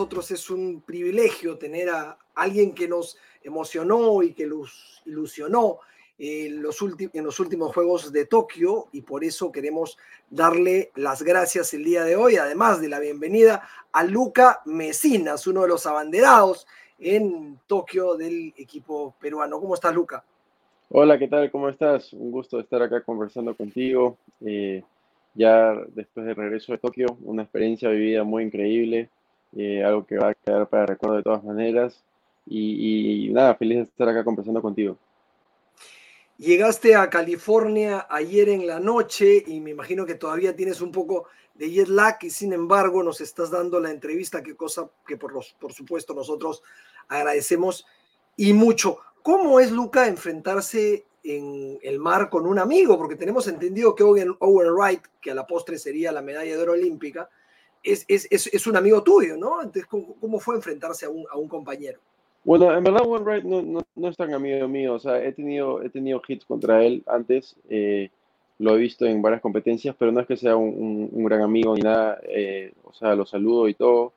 Nosotros 0.00 0.30
es 0.30 0.48
un 0.48 0.80
privilegio 0.80 1.58
tener 1.58 1.90
a 1.90 2.16
alguien 2.34 2.72
que 2.72 2.88
nos 2.88 3.18
emocionó 3.44 4.22
y 4.22 4.32
que 4.32 4.46
nos 4.46 5.02
ilusionó 5.04 5.80
en 6.18 6.62
los, 6.62 6.78
en 7.12 7.22
los 7.22 7.38
últimos 7.38 7.74
Juegos 7.74 8.10
de 8.10 8.24
Tokio 8.24 8.86
y 8.92 9.02
por 9.02 9.24
eso 9.24 9.52
queremos 9.52 9.98
darle 10.30 10.90
las 10.94 11.22
gracias 11.22 11.74
el 11.74 11.84
día 11.84 12.02
de 12.02 12.16
hoy, 12.16 12.36
además 12.36 12.80
de 12.80 12.88
la 12.88 12.98
bienvenida 12.98 13.68
a 13.92 14.02
Luca 14.04 14.62
Mesinas, 14.64 15.46
uno 15.46 15.62
de 15.62 15.68
los 15.68 15.84
abanderados 15.84 16.66
en 16.98 17.58
Tokio 17.66 18.14
del 18.14 18.54
equipo 18.56 19.14
peruano. 19.20 19.60
¿Cómo 19.60 19.74
estás, 19.74 19.94
Luca? 19.94 20.24
Hola, 20.88 21.18
¿qué 21.18 21.28
tal? 21.28 21.50
¿Cómo 21.50 21.68
estás? 21.68 22.14
Un 22.14 22.30
gusto 22.30 22.58
estar 22.58 22.80
acá 22.80 23.02
conversando 23.02 23.54
contigo. 23.54 24.16
Eh, 24.46 24.82
ya 25.34 25.74
después 25.94 26.24
del 26.24 26.36
regreso 26.36 26.72
de 26.72 26.78
Tokio, 26.78 27.18
una 27.22 27.42
experiencia 27.42 27.90
vivida 27.90 28.24
muy 28.24 28.44
increíble, 28.44 29.10
eh, 29.56 29.84
algo 29.84 30.06
que 30.06 30.16
va 30.16 30.30
a 30.30 30.34
quedar 30.34 30.68
para 30.68 30.86
recuerdo 30.86 31.16
de 31.16 31.22
todas 31.22 31.44
maneras. 31.44 32.02
Y, 32.46 33.28
nada, 33.32 33.54
feliz 33.54 33.78
de 33.78 33.82
estar 33.84 34.08
acá 34.08 34.24
conversando 34.24 34.60
contigo. 34.60 34.96
Llegaste 36.38 36.96
a 36.96 37.08
California 37.10 38.06
ayer 38.08 38.48
en 38.48 38.66
la 38.66 38.80
noche 38.80 39.44
y 39.46 39.60
me 39.60 39.70
imagino 39.70 40.06
que 40.06 40.14
todavía 40.14 40.56
tienes 40.56 40.80
un 40.80 40.90
poco 40.90 41.26
de 41.54 41.70
jet 41.70 41.88
lag 41.88 42.16
y 42.22 42.30
sin 42.30 42.52
embargo 42.54 43.02
nos 43.02 43.20
estás 43.20 43.50
dando 43.50 43.78
la 43.78 43.90
entrevista, 43.90 44.42
que 44.42 44.56
cosa 44.56 44.90
que 45.06 45.18
por, 45.18 45.32
los, 45.32 45.54
por 45.60 45.74
supuesto 45.74 46.14
nosotros 46.14 46.62
agradecemos 47.08 47.86
y 48.36 48.54
mucho. 48.54 48.98
¿Cómo 49.22 49.60
es, 49.60 49.70
Luca, 49.70 50.08
enfrentarse 50.08 51.04
en 51.22 51.78
el 51.82 51.98
mar 51.98 52.30
con 52.30 52.46
un 52.46 52.58
amigo, 52.58 52.96
porque 52.96 53.16
tenemos 53.16 53.46
entendido 53.48 53.94
que 53.94 54.02
Owen, 54.02 54.36
Wright, 54.40 55.02
que 55.20 55.30
a 55.30 55.34
la 55.34 55.46
postre 55.46 55.78
sería 55.78 56.12
la 56.12 56.22
medalla 56.22 56.56
de 56.56 56.62
oro 56.62 56.72
olímpica, 56.72 57.28
es, 57.82 58.04
es, 58.08 58.28
es, 58.30 58.66
un 58.66 58.76
amigo 58.76 59.02
tuyo, 59.02 59.36
¿no? 59.36 59.62
Entonces, 59.62 59.86
¿cómo, 59.86 60.40
fue 60.40 60.56
enfrentarse 60.56 61.06
a 61.06 61.10
un, 61.10 61.24
a 61.30 61.36
un, 61.36 61.48
compañero? 61.48 61.98
Bueno, 62.44 62.72
en 62.72 62.82
verdad 62.82 63.02
Owen 63.04 63.24
Wright 63.24 63.44
no, 63.44 63.62
no, 63.62 63.82
no, 63.94 64.08
es 64.08 64.16
tan 64.16 64.32
amigo 64.32 64.66
mío, 64.68 64.94
o 64.94 64.98
sea, 64.98 65.22
he 65.22 65.32
tenido, 65.32 65.82
he 65.82 65.90
tenido 65.90 66.22
hits 66.26 66.44
contra 66.44 66.82
él 66.84 67.02
antes, 67.06 67.56
eh, 67.68 68.10
lo 68.58 68.74
he 68.74 68.78
visto 68.78 69.04
en 69.06 69.20
varias 69.20 69.42
competencias, 69.42 69.94
pero 69.98 70.12
no 70.12 70.20
es 70.20 70.26
que 70.26 70.36
sea 70.36 70.56
un, 70.56 71.08
un, 71.12 71.24
gran 71.24 71.42
amigo 71.42 71.74
ni 71.74 71.82
nada, 71.82 72.18
eh, 72.28 72.72
o 72.84 72.92
sea, 72.92 73.14
lo 73.14 73.26
saludo 73.26 73.68
y 73.68 73.74
todo, 73.74 74.12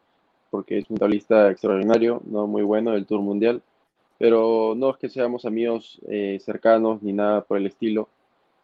porque 0.50 0.80
es 0.80 0.90
un 0.90 0.98
tablista 0.98 1.50
extraordinario, 1.52 2.22
no 2.26 2.48
muy 2.48 2.64
bueno 2.64 2.92
del 2.92 3.06
Tour 3.06 3.22
Mundial 3.22 3.62
pero 4.24 4.74
no 4.78 4.92
es 4.92 4.98
que 4.98 5.10
seamos 5.10 5.44
amigos 5.44 6.00
eh, 6.08 6.40
cercanos 6.40 7.04
ni 7.04 7.12
nada 7.12 7.42
por 7.42 7.58
el 7.58 7.66
estilo. 7.66 8.08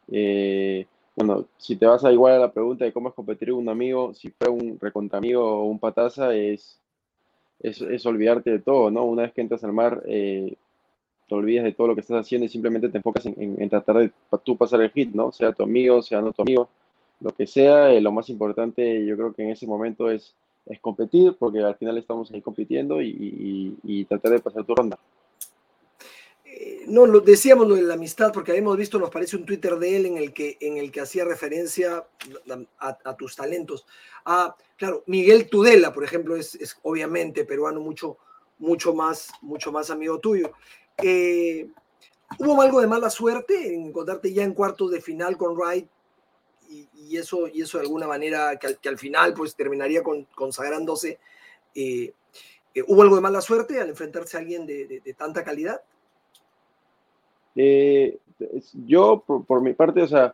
Eh, 0.10 0.86
bueno, 1.20 1.48
si 1.58 1.76
te 1.76 1.86
vas 1.86 2.06
a 2.06 2.14
igual 2.14 2.36
a 2.36 2.40
la 2.40 2.54
pregunta 2.54 2.86
de 2.86 2.94
cómo 2.94 3.10
es 3.10 3.16
competir 3.16 3.50
con 3.50 3.60
un 3.60 3.68
amigo, 3.68 4.14
si 4.14 4.30
fue 4.30 4.48
un 4.48 4.80
amigo 5.12 5.44
o 5.46 5.66
un 5.66 5.78
pataza, 5.78 6.34
es, 6.34 6.80
es, 7.60 8.06
olvidarte 8.06 8.52
de 8.52 8.60
todo, 8.60 8.90
¿no? 8.90 9.04
Una 9.04 9.24
vez 9.24 9.34
que 9.34 9.42
entras 9.42 9.62
al 9.66 9.74
mar, 9.74 10.02
eh, 10.06 10.56
te 11.28 11.36
olvidas 11.36 11.66
de 11.66 11.74
todo 11.74 11.88
lo 11.88 11.96
que 11.96 12.02
estás 12.02 12.22
haciendo 12.22 12.46
y 12.46 12.50
simplemente 12.50 12.88
te 12.88 13.00
enfocas 13.00 13.26
en, 13.26 13.70
tratar 13.70 13.98
de 13.98 14.12
tú 14.46 14.56
pasar 14.56 14.80
el 14.82 14.92
hit, 14.92 15.14
¿no? 15.14 15.34
Sea 15.34 15.52
tu 15.52 15.64
amigo, 15.64 16.02
sea 16.02 16.22
no 16.22 16.32
tu 16.32 16.42
amigo, 16.42 16.70
lo 17.20 17.34
que 17.34 17.46
sea, 17.46 17.92
lo 18.00 18.12
más 18.14 18.30
importante 18.30 19.06
yo 19.06 19.18
creo 19.18 19.34
que 19.34 19.44
en 19.44 19.50
ese 19.50 19.68
momento 19.68 20.10
es, 20.10 20.34
es 20.68 20.80
competir, 20.80 21.36
porque 21.38 21.60
al 21.60 21.76
final 21.76 21.98
estamos 21.98 22.32
ahí 22.32 22.42
compitiendo 22.42 23.02
y, 23.02 23.78
y 23.84 24.06
tratar 24.06 24.32
de 24.32 24.40
pasar 24.40 24.64
tu 24.64 24.74
ronda 24.74 24.98
no, 26.90 27.06
lo, 27.06 27.22
decíamos 27.22 27.68
lo 27.68 27.76
de 27.76 27.84
la 27.84 27.94
amistad 27.94 28.32
porque 28.34 28.52
habíamos 28.52 28.76
visto, 28.76 29.00
nos 29.00 29.10
parece 29.10 29.38
un 29.38 29.46
Twitter 29.46 29.78
de 29.78 29.96
él 29.96 30.06
en 30.08 30.18
el 30.18 30.34
que, 30.34 30.58
en 30.60 30.78
el 30.78 30.92
que 30.92 31.02
hacía 31.02 31.24
referencia 31.24 32.06
a, 32.80 33.16
tus 33.16 33.36
talentos. 33.36 33.86
Ah, 34.26 34.56
claro, 34.76 35.04
Miguel 35.08 35.50
Tudela, 35.50 35.94
por 35.94 36.04
ejemplo, 36.04 36.36
es, 36.36 36.58
obviamente 36.84 37.46
peruano 37.46 37.80
mucho, 37.80 38.18
mucho, 38.58 38.94
más, 38.94 39.32
mucho 39.42 39.72
más 39.72 39.90
amigo 39.90 40.20
tuyo. 40.20 40.52
Eh, 40.98 41.70
¿Hubo 42.38 42.62
algo 42.62 42.82
de 42.82 42.88
mala 42.88 43.10
suerte 43.10 43.74
en 43.74 43.88
encontrarte 43.88 44.34
ya 44.34 44.44
en 44.44 44.54
cuartos 44.54 44.92
de 44.92 45.02
final 45.02 45.38
con 45.38 45.56
Wright 45.56 45.88
y, 46.70 47.18
eso, 47.18 47.48
y 47.48 47.62
eso 47.64 47.80
de 47.80 47.86
alguna 47.86 48.06
manera 48.06 48.58
que 48.58 48.90
al, 48.90 48.98
final 48.98 49.34
pues 49.34 49.56
terminaría 49.56 50.04
consagrándose? 50.36 51.20
Eh, 51.74 52.14
eh, 52.74 52.84
¿Hubo 52.88 53.02
algo 53.02 53.16
de 53.16 53.22
mala 53.22 53.42
suerte 53.42 53.80
al 53.80 53.90
enfrentarse 53.90 54.38
a 54.38 54.40
alguien 54.42 54.66
de 54.66 55.16
tanta 55.18 55.44
calidad? 55.44 55.82
Eh, 57.62 58.18
yo, 58.86 59.22
por, 59.26 59.62
mi 59.62 59.74
parte, 59.74 60.02
o 60.02 60.08
sea, 60.08 60.34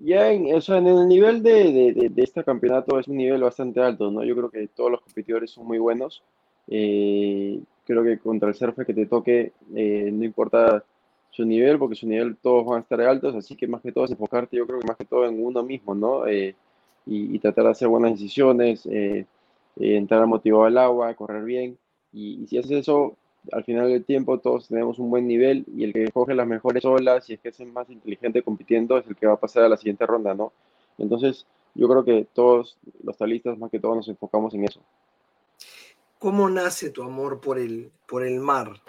ya 0.00 0.30
en, 0.30 0.46
en 0.46 0.86
el 0.86 1.08
nivel 1.08 1.42
de, 1.42 2.12
este 2.18 2.44
campeonato 2.44 3.00
es 3.00 3.08
un 3.08 3.16
nivel 3.16 3.42
bastante 3.42 3.80
alto, 3.80 4.12
¿no? 4.12 4.22
Yo 4.22 4.36
creo 4.36 4.48
que 4.48 4.68
todos 4.68 4.92
los 4.92 5.00
competidores 5.00 5.50
son 5.50 5.66
muy 5.66 5.78
buenos. 5.78 6.22
Eh, 6.68 7.60
creo 7.84 8.04
que 8.04 8.18
contra 8.20 8.48
el 8.48 8.54
surfe 8.54 8.86
que 8.86 8.94
te 8.94 9.06
toque, 9.06 9.52
eh, 9.74 10.10
no 10.12 10.24
importa 10.24 10.84
su 11.30 11.44
nivel, 11.44 11.80
porque 11.80 11.96
su 11.96 12.06
nivel 12.06 12.36
todos 12.36 12.64
van 12.64 12.78
a 12.78 12.82
estar 12.82 13.00
altos, 13.00 13.34
así 13.34 13.56
que 13.56 13.66
más 13.66 13.82
que 13.82 13.90
todo 13.90 14.04
es 14.04 14.12
enfocarte, 14.12 14.56
yo 14.56 14.68
creo 14.68 14.78
que 14.78 14.86
más 14.86 14.96
que 14.96 15.04
todo 15.04 15.26
en 15.26 15.44
uno 15.44 15.64
mismo, 15.64 15.96
¿no? 15.96 16.22
y, 17.06 17.38
tratar 17.40 17.64
de 17.64 17.70
hacer 17.72 17.88
buenas 17.88 18.12
decisiones, 18.12 18.88
entrar 19.76 20.26
motivado 20.28 20.64
al 20.64 20.78
agua, 20.78 21.14
correr 21.14 21.42
bien. 21.44 21.76
Y, 22.12 22.44
y 22.44 22.46
si 22.46 22.58
haces 22.58 22.70
eso, 22.70 23.16
al 23.52 23.64
final 23.64 23.88
del 23.88 24.04
tiempo 24.04 24.38
todos 24.38 24.68
tenemos 24.68 24.98
un 24.98 25.10
buen 25.10 25.26
nivel 25.26 25.64
y 25.76 25.84
el 25.84 25.92
que 25.92 26.10
coge 26.10 26.34
las 26.34 26.46
mejores 26.46 26.84
olas 26.84 27.28
y 27.28 27.34
es 27.34 27.40
que 27.40 27.48
es 27.48 27.60
el 27.60 27.72
más 27.72 27.88
inteligente 27.90 28.42
compitiendo 28.42 28.98
es 28.98 29.06
el 29.06 29.16
que 29.16 29.26
va 29.26 29.34
a 29.34 29.40
pasar 29.40 29.64
a 29.64 29.68
la 29.68 29.76
siguiente 29.76 30.06
ronda, 30.06 30.34
¿no? 30.34 30.52
Entonces, 30.98 31.46
yo 31.74 31.88
creo 31.88 32.04
que 32.04 32.26
todos 32.32 32.78
los 33.02 33.16
talistas, 33.16 33.58
más 33.58 33.70
que 33.70 33.80
todos, 33.80 33.96
nos 33.96 34.08
enfocamos 34.08 34.54
en 34.54 34.64
eso. 34.64 34.80
¿Cómo 36.18 36.48
nace 36.48 36.90
tu 36.90 37.02
amor 37.02 37.40
por 37.40 37.58
el, 37.58 37.90
por 38.06 38.24
el 38.24 38.40
mar? 38.40 38.80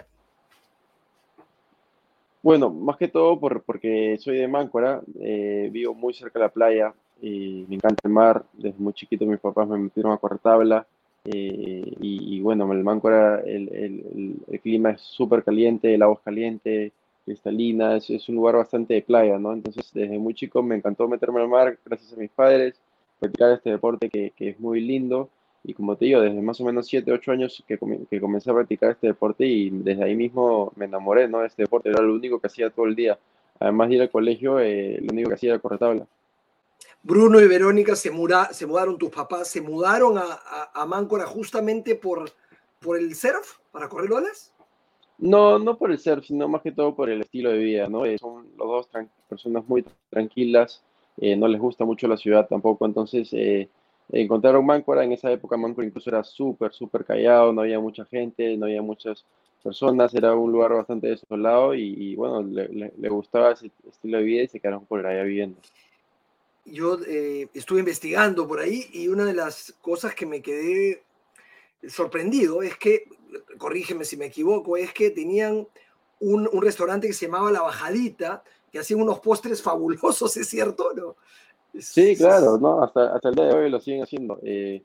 Bueno, 2.42 2.70
más 2.70 2.96
que 2.96 3.08
todo 3.08 3.38
por, 3.40 3.62
porque 3.62 4.16
soy 4.20 4.38
de 4.38 4.46
Máncora, 4.46 5.02
eh, 5.20 5.68
vivo 5.72 5.94
muy 5.94 6.14
cerca 6.14 6.38
de 6.38 6.44
la 6.44 6.52
playa 6.52 6.94
y 7.20 7.66
me 7.68 7.74
encanta 7.74 8.02
el 8.04 8.12
mar. 8.12 8.44
Desde 8.52 8.78
muy 8.78 8.92
chiquito 8.92 9.26
mis 9.26 9.40
papás 9.40 9.68
me 9.68 9.78
metieron 9.78 10.12
a 10.12 10.16
correr 10.16 10.38
tabla 10.38 10.86
eh, 11.26 11.92
y, 12.00 12.40
bueno, 12.40 12.72
el 12.72 12.84
Manco 12.84 13.08
era 13.08 13.40
el, 13.40 13.68
el, 14.48 14.60
clima 14.60 14.90
es 14.90 15.00
súper 15.00 15.42
caliente, 15.42 15.94
el 15.94 16.02
agua 16.02 16.16
es 16.16 16.22
caliente, 16.22 16.92
cristalina, 17.24 17.96
es, 17.96 18.28
un 18.28 18.36
lugar 18.36 18.56
bastante 18.56 18.94
de 18.94 19.02
playa, 19.02 19.38
¿no? 19.38 19.52
Entonces, 19.52 19.90
desde 19.92 20.18
muy 20.18 20.34
chico 20.34 20.62
me 20.62 20.76
encantó 20.76 21.08
meterme 21.08 21.40
al 21.40 21.48
mar, 21.48 21.78
gracias 21.84 22.12
a 22.12 22.16
mis 22.16 22.30
padres, 22.30 22.80
practicar 23.18 23.52
este 23.52 23.70
deporte 23.70 24.08
que, 24.08 24.32
que 24.36 24.50
es 24.50 24.60
muy 24.60 24.80
lindo. 24.80 25.28
Y 25.64 25.74
como 25.74 25.96
te 25.96 26.04
digo, 26.04 26.20
desde 26.20 26.40
más 26.40 26.60
o 26.60 26.64
menos 26.64 26.86
7, 26.86 27.10
8 27.10 27.32
años 27.32 27.64
que, 27.66 27.76
que, 28.08 28.20
comencé 28.20 28.50
a 28.50 28.54
practicar 28.54 28.92
este 28.92 29.08
deporte 29.08 29.44
y 29.46 29.70
desde 29.70 30.04
ahí 30.04 30.14
mismo 30.14 30.72
me 30.76 30.84
enamoré, 30.84 31.28
¿no? 31.28 31.44
Este 31.44 31.62
deporte, 31.62 31.88
era 31.88 32.00
lo 32.02 32.14
único 32.14 32.38
que 32.40 32.46
hacía 32.46 32.70
todo 32.70 32.86
el 32.86 32.94
día. 32.94 33.18
Además 33.58 33.88
de 33.88 33.94
ir 33.96 34.02
al 34.02 34.10
colegio, 34.10 34.60
eh, 34.60 34.98
lo 35.02 35.12
único 35.12 35.30
que 35.30 35.34
hacía 35.34 35.50
era 35.50 35.58
correr 35.58 35.78
tabla. 35.80 36.06
Bruno 37.06 37.40
y 37.40 37.46
Verónica 37.46 37.94
se, 37.94 38.10
mudaron, 38.10 38.98
tus 38.98 39.10
papás 39.10 39.46
se 39.46 39.60
mudaron 39.60 40.18
a, 40.18 40.40
a, 40.74 40.86
Máncora 40.86 41.24
justamente 41.24 41.94
por, 41.94 42.32
por 42.80 42.98
el 42.98 43.14
surf, 43.14 43.58
para 43.70 43.88
correr 43.88 44.10
olas. 44.10 44.52
No, 45.16 45.56
no 45.60 45.78
por 45.78 45.92
el 45.92 46.00
surf, 46.00 46.26
sino 46.26 46.48
más 46.48 46.62
que 46.62 46.72
todo 46.72 46.96
por 46.96 47.08
el 47.08 47.20
estilo 47.20 47.50
de 47.50 47.58
vida, 47.58 47.88
¿no? 47.88 48.04
Eh, 48.04 48.18
son 48.18 48.48
los 48.58 48.66
dos 48.66 48.88
personas 49.28 49.64
muy 49.68 49.84
tranquilas, 50.10 50.82
eh, 51.18 51.36
no 51.36 51.46
les 51.46 51.60
gusta 51.60 51.84
mucho 51.84 52.08
la 52.08 52.16
ciudad 52.16 52.48
tampoco, 52.48 52.84
entonces 52.84 53.28
eh, 53.32 53.68
encontraron 54.10 54.66
Máncora, 54.66 55.04
en 55.04 55.12
esa 55.12 55.30
época 55.30 55.56
Máncora 55.56 55.86
incluso 55.86 56.10
era 56.10 56.24
súper, 56.24 56.72
súper 56.72 57.04
callado, 57.04 57.52
no 57.52 57.60
había 57.60 57.78
mucha 57.78 58.04
gente, 58.06 58.56
no 58.56 58.66
había 58.66 58.82
muchas 58.82 59.24
personas, 59.62 60.12
era 60.12 60.34
un 60.34 60.50
lugar 60.50 60.74
bastante 60.74 61.06
desolado 61.06 61.72
y, 61.72 62.16
bueno, 62.16 62.42
le, 62.42 62.92
le, 62.96 63.08
gustaba 63.08 63.52
ese 63.52 63.70
estilo 63.88 64.18
de 64.18 64.24
vida 64.24 64.42
y 64.42 64.48
se 64.48 64.58
quedaron 64.58 64.84
por 64.86 65.06
allá 65.06 65.22
viviendo 65.22 65.60
yo 66.66 66.98
eh, 67.06 67.48
estuve 67.54 67.80
investigando 67.80 68.46
por 68.46 68.60
ahí 68.60 68.86
y 68.92 69.08
una 69.08 69.24
de 69.24 69.34
las 69.34 69.74
cosas 69.80 70.14
que 70.14 70.26
me 70.26 70.42
quedé 70.42 71.04
sorprendido 71.88 72.62
es 72.62 72.76
que, 72.76 73.04
corrígeme 73.58 74.04
si 74.04 74.16
me 74.16 74.26
equivoco, 74.26 74.76
es 74.76 74.92
que 74.92 75.10
tenían 75.10 75.66
un, 76.20 76.48
un 76.52 76.62
restaurante 76.62 77.06
que 77.06 77.12
se 77.12 77.26
llamaba 77.26 77.50
La 77.50 77.62
Bajadita, 77.62 78.42
que 78.72 78.78
hacían 78.78 79.00
unos 79.00 79.20
postres 79.20 79.62
fabulosos, 79.62 80.36
¿es 80.36 80.48
cierto? 80.48 80.92
¿no? 80.94 81.16
Sí, 81.78 82.16
claro, 82.16 82.58
no, 82.58 82.82
hasta, 82.82 83.14
hasta 83.14 83.28
el 83.28 83.34
día 83.34 83.44
de 83.46 83.54
hoy 83.54 83.70
lo 83.70 83.80
siguen 83.80 84.02
haciendo. 84.02 84.38
Eh, 84.42 84.82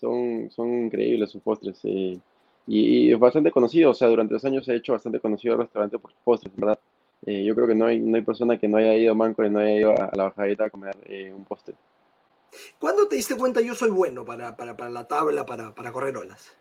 son, 0.00 0.50
son 0.50 0.86
increíbles 0.86 1.30
sus 1.30 1.42
postres. 1.42 1.78
Eh, 1.84 2.18
y, 2.66 3.12
es 3.12 3.18
bastante 3.18 3.50
conocido, 3.50 3.90
o 3.90 3.94
sea, 3.94 4.08
durante 4.08 4.34
los 4.34 4.44
años 4.44 4.64
se 4.64 4.72
ha 4.72 4.76
hecho 4.76 4.92
bastante 4.92 5.20
conocido 5.20 5.54
el 5.54 5.60
restaurante 5.60 5.98
por 5.98 6.12
sus 6.12 6.20
postres, 6.22 6.54
¿verdad? 6.56 6.78
Eh, 7.26 7.44
yo 7.44 7.54
creo 7.54 7.66
que 7.66 7.74
no 7.74 7.86
hay, 7.86 8.00
no 8.00 8.16
hay 8.16 8.22
persona 8.22 8.58
que 8.58 8.68
no 8.68 8.78
haya 8.78 8.94
ido 8.94 9.12
a 9.12 9.14
Manco 9.14 9.44
y 9.44 9.50
no 9.50 9.58
haya 9.58 9.76
ido 9.76 9.90
a, 9.90 10.10
la 10.14 10.24
bajadita 10.24 10.64
a 10.64 10.70
comer 10.70 10.96
un 11.34 11.44
postre. 11.44 11.74
¿Cuándo 12.78 13.06
te 13.06 13.16
diste 13.16 13.36
cuenta 13.36 13.60
yo 13.60 13.74
soy 13.74 13.90
bueno 13.90 14.24
para, 14.24 14.56
para, 14.56 14.76
para 14.76 14.90
la 14.90 15.06
tabla, 15.06 15.44
para, 15.46 15.74
para 15.74 15.92
correr 15.92 16.16
olas? 16.16 16.52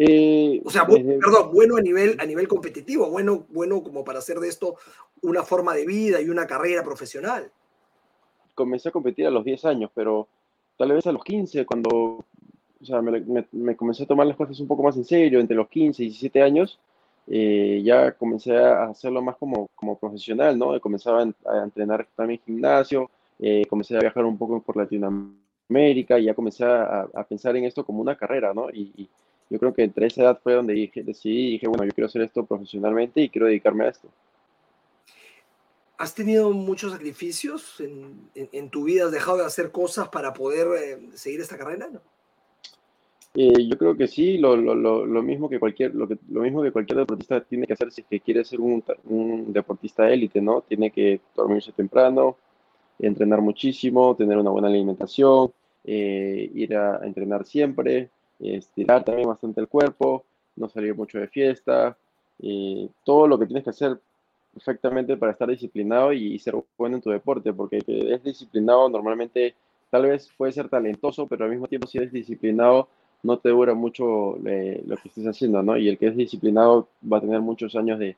Eh, 0.00 0.62
o 0.64 0.70
sea, 0.70 0.86
perdón, 0.86 1.50
bueno 1.52 1.76
a 1.76 1.80
nivel, 1.80 2.16
a 2.20 2.24
nivel 2.24 2.46
competitivo, 2.46 3.10
bueno, 3.10 3.46
bueno 3.48 3.82
como 3.82 4.04
para 4.04 4.20
hacer 4.20 4.38
de 4.38 4.48
esto 4.48 4.76
una 5.22 5.42
forma 5.42 5.74
de 5.74 5.84
vida 5.84 6.20
y 6.20 6.28
una 6.28 6.46
carrera 6.46 6.84
profesional. 6.84 7.50
Comencé 8.54 8.90
a 8.90 8.92
competir 8.92 9.26
a 9.26 9.30
los 9.30 9.44
10 9.44 9.64
años, 9.64 9.90
pero 9.92 10.28
tal 10.76 10.92
vez 10.92 11.04
a 11.08 11.12
los 11.12 11.24
15, 11.24 11.66
cuando 11.66 11.90
o 12.80 12.84
sea, 12.84 13.02
me, 13.02 13.76
comencé 13.76 14.04
a 14.04 14.06
tomar 14.06 14.28
las 14.28 14.36
cosas 14.36 14.60
un 14.60 14.68
poco 14.68 14.84
más 14.84 14.96
en 14.96 15.04
serio, 15.04 15.40
entre 15.40 15.56
los 15.56 15.68
15 15.68 16.04
y 16.04 16.06
17 16.06 16.42
años, 16.42 16.78
eh, 17.30 17.82
ya 17.84 18.12
comencé 18.12 18.56
a 18.56 18.84
hacerlo 18.84 19.22
más 19.22 19.36
como, 19.36 19.68
como 19.74 19.98
profesional, 19.98 20.58
¿no? 20.58 20.80
Comenzaba 20.80 21.22
a, 21.22 21.62
entrenar 21.62 22.06
también 22.16 22.40
gimnasio, 22.44 23.10
eh, 23.38 23.64
comencé 23.68 23.96
a 23.96 24.00
viajar 24.00 24.24
un 24.24 24.38
poco 24.38 24.60
por 24.62 24.76
Latinoamérica 24.76 26.18
y 26.18 26.24
ya 26.24 26.34
comencé 26.34 26.64
a, 26.64 27.06
pensar 27.28 27.56
en 27.56 27.64
esto 27.64 27.84
como 27.84 28.00
una 28.00 28.16
carrera, 28.16 28.52
¿no? 28.54 28.70
y 28.70 29.08
yo 29.50 29.58
creo 29.58 29.72
que 29.72 29.82
entre 29.82 30.06
esa 30.06 30.22
edad 30.22 30.40
fue 30.42 30.54
donde 30.54 30.74
dije, 30.74 31.02
decidí, 31.02 31.52
dije, 31.52 31.68
bueno, 31.68 31.84
yo 31.84 31.92
quiero 31.92 32.06
hacer 32.06 32.22
esto 32.22 32.44
profesionalmente 32.44 33.20
y 33.22 33.28
quiero 33.30 33.46
dedicarme 33.46 33.84
a 33.84 33.88
esto. 33.88 34.08
¿Has 35.96 36.14
tenido 36.14 36.50
muchos 36.50 36.92
sacrificios 36.92 37.80
en, 37.80 38.70
tu 38.70 38.84
vida? 38.84 39.06
¿Has 39.06 39.10
dejado 39.10 39.38
de 39.38 39.46
hacer 39.46 39.72
cosas 39.72 40.08
para 40.08 40.32
poder 40.32 40.68
eh, 40.80 41.08
seguir 41.14 41.40
esta 41.40 41.58
carrera? 41.58 41.88
Eh, 43.34 43.68
yo 43.68 43.78
creo 43.78 43.96
que 43.96 44.08
sí, 44.08 44.38
lo, 44.38 44.56
lo, 44.56 44.74
lo, 44.74 45.22
mismo 45.22 45.48
que 45.48 45.60
cualquier, 45.60 45.94
lo, 45.94 46.08
que, 46.08 46.18
lo 46.28 46.40
mismo 46.40 46.62
que 46.62 46.72
cualquier 46.72 46.98
deportista 46.98 47.40
tiene 47.42 47.66
que 47.66 47.74
hacer 47.74 47.92
si 47.92 48.00
es 48.00 48.06
que 48.08 48.20
quiere 48.20 48.44
ser 48.44 48.60
un, 48.60 48.82
un 49.04 49.52
deportista 49.52 50.10
élite, 50.10 50.40
¿no? 50.40 50.62
Tiene 50.62 50.90
que 50.90 51.20
dormirse 51.36 51.72
temprano, 51.72 52.36
entrenar 52.98 53.40
muchísimo, 53.40 54.16
tener 54.16 54.38
una 54.38 54.50
buena 54.50 54.68
alimentación, 54.68 55.52
eh, 55.84 56.50
ir 56.54 56.76
a 56.76 57.00
entrenar 57.04 57.44
siempre, 57.44 58.10
estirar 58.40 59.04
también 59.04 59.28
bastante 59.28 59.60
el 59.60 59.68
cuerpo, 59.68 60.24
no 60.56 60.68
salir 60.68 60.94
mucho 60.94 61.18
de 61.18 61.28
fiesta, 61.28 61.96
y 62.38 62.90
todo 63.04 63.26
lo 63.26 63.38
que 63.38 63.46
tienes 63.46 63.64
que 63.64 63.70
hacer 63.70 64.00
perfectamente 64.52 65.16
para 65.16 65.32
estar 65.32 65.48
disciplinado 65.48 66.12
y, 66.12 66.38
ser 66.38 66.54
bueno 66.76 66.96
en 66.96 67.02
tu 67.02 67.10
deporte, 67.10 67.52
porque 67.52 67.78
es 67.86 68.22
disciplinado 68.22 68.88
normalmente 68.88 69.54
tal 69.90 70.02
vez 70.02 70.28
puede 70.36 70.52
ser 70.52 70.68
talentoso, 70.68 71.26
pero 71.26 71.44
al 71.44 71.50
mismo 71.50 71.66
tiempo 71.66 71.86
si 71.86 71.98
eres 71.98 72.12
disciplinado 72.12 72.88
no 73.22 73.38
te 73.38 73.50
dura 73.50 73.74
mucho 73.74 74.36
eh, 74.46 74.82
lo 74.86 74.96
que 74.96 75.08
estés 75.08 75.26
haciendo, 75.26 75.62
¿no? 75.62 75.76
Y 75.76 75.88
el 75.88 75.98
que 75.98 76.08
es 76.08 76.16
disciplinado 76.16 76.88
va 77.10 77.18
a 77.18 77.20
tener 77.20 77.40
muchos 77.40 77.74
años 77.76 77.98
de, 77.98 78.16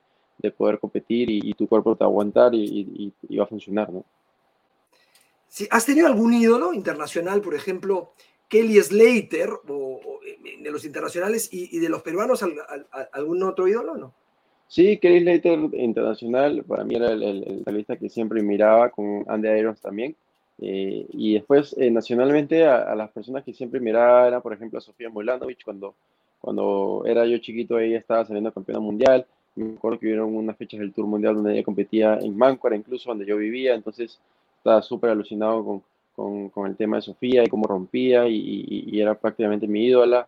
poder 0.57 0.79
competir 0.79 1.29
y, 1.29 1.53
tu 1.53 1.67
cuerpo 1.67 1.95
te 1.95 2.03
va 2.03 2.07
a 2.07 2.09
aguantar 2.09 2.55
y, 2.55 3.13
y 3.29 3.37
va 3.37 3.43
a 3.43 3.47
funcionar, 3.47 3.93
¿no? 3.93 4.03
Si 5.51 5.67
¿Has 5.69 5.85
tenido 5.85 6.07
algún 6.07 6.33
ídolo 6.33 6.73
internacional, 6.73 7.41
por 7.41 7.53
ejemplo, 7.53 8.13
Kelly 8.47 8.81
Slater, 8.81 9.49
o, 9.67 9.99
de 10.61 10.71
los 10.71 10.85
internacionales, 10.85 11.49
y, 11.51 11.77
de 11.77 11.89
los 11.89 12.01
peruanos, 12.01 12.41
¿algún 13.11 13.43
otro 13.43 13.67
ídolo 13.67 13.97
no? 13.97 14.13
Sí, 14.69 14.97
Kelly 14.97 15.21
Slater 15.21 15.59
internacional, 15.73 16.63
para 16.63 16.85
mí 16.85 16.95
era 16.95 17.11
el, 17.11 17.63
talista 17.65 17.97
que 17.97 18.09
siempre 18.09 18.41
miraba, 18.41 18.89
con 18.91 19.25
Andy 19.27 19.49
Irons 19.49 19.81
también. 19.81 20.15
Eh, 20.61 21.07
y 21.09 21.33
después, 21.33 21.75
eh, 21.77 21.89
nacionalmente, 21.89 22.65
a, 22.65 22.93
las 22.95 23.09
personas 23.11 23.43
que 23.43 23.53
siempre 23.53 23.79
miraba 23.79 24.27
era, 24.27 24.41
por 24.41 24.53
ejemplo, 24.53 24.77
a 24.77 24.81
Sofía 24.81 25.09
Mulanovich, 25.09 25.63
cuando, 25.65 25.95
cuando 26.39 27.03
era 27.05 27.25
yo 27.25 27.39
chiquito, 27.39 27.79
ella 27.79 27.97
estaba 27.97 28.25
saliendo 28.25 28.51
campeona 28.51 28.79
mundial. 28.79 29.25
Me 29.55 29.73
acuerdo 29.73 29.99
que 29.99 30.05
hubieron 30.05 30.35
unas 30.35 30.55
fechas 30.57 30.79
del 30.79 30.93
Tour 30.93 31.07
Mundial 31.07 31.35
donde 31.35 31.53
ella 31.53 31.63
competía 31.63 32.17
en 32.21 32.37
Máncora, 32.37 32.75
incluso 32.75 33.09
donde 33.09 33.25
yo 33.25 33.35
vivía, 33.37 33.73
entonces 33.75 34.19
estaba 34.57 34.81
súper 34.81 35.09
alucinado 35.09 35.81
con, 36.15 36.49
con, 36.49 36.67
el 36.67 36.75
tema 36.77 36.97
de 36.97 37.01
Sofía 37.01 37.43
y 37.43 37.49
cómo 37.49 37.67
rompía 37.67 38.27
y, 38.27 38.99
era 38.99 39.15
prácticamente 39.15 39.67
mi 39.67 39.85
ídola. 39.85 40.27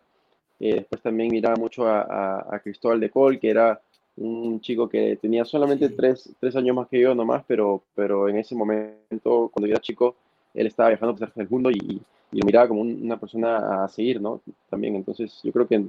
Eh, 0.60 0.74
después 0.74 1.00
también 1.00 1.30
miraba 1.30 1.56
mucho 1.56 1.86
a, 1.86 2.60
Cristóbal 2.62 3.00
de 3.00 3.10
Col, 3.10 3.38
que 3.38 3.50
era 3.50 3.80
un 4.16 4.60
chico 4.60 4.88
que 4.88 5.16
tenía 5.16 5.44
solamente 5.44 5.88
tres, 5.88 6.34
años 6.54 6.76
más 6.76 6.88
que 6.88 7.00
yo 7.00 7.14
nomás, 7.14 7.44
pero, 7.46 7.82
pero 7.94 8.28
en 8.28 8.38
ese 8.38 8.54
momento, 8.54 9.50
cuando 9.52 9.66
yo 9.66 9.72
era 9.72 9.80
chico, 9.80 10.16
él 10.54 10.66
estaba 10.66 10.90
viajando 10.90 11.14
por 11.14 11.32
el 11.34 11.48
mundo 11.48 11.70
y, 11.70 12.00
lo 12.30 12.44
miraba 12.44 12.66
como 12.66 12.80
una 12.80 13.16
persona 13.16 13.84
a 13.84 13.88
seguir, 13.88 14.20
¿no? 14.20 14.40
También, 14.68 14.96
entonces 14.96 15.38
yo 15.44 15.52
creo 15.52 15.68
que 15.68 15.84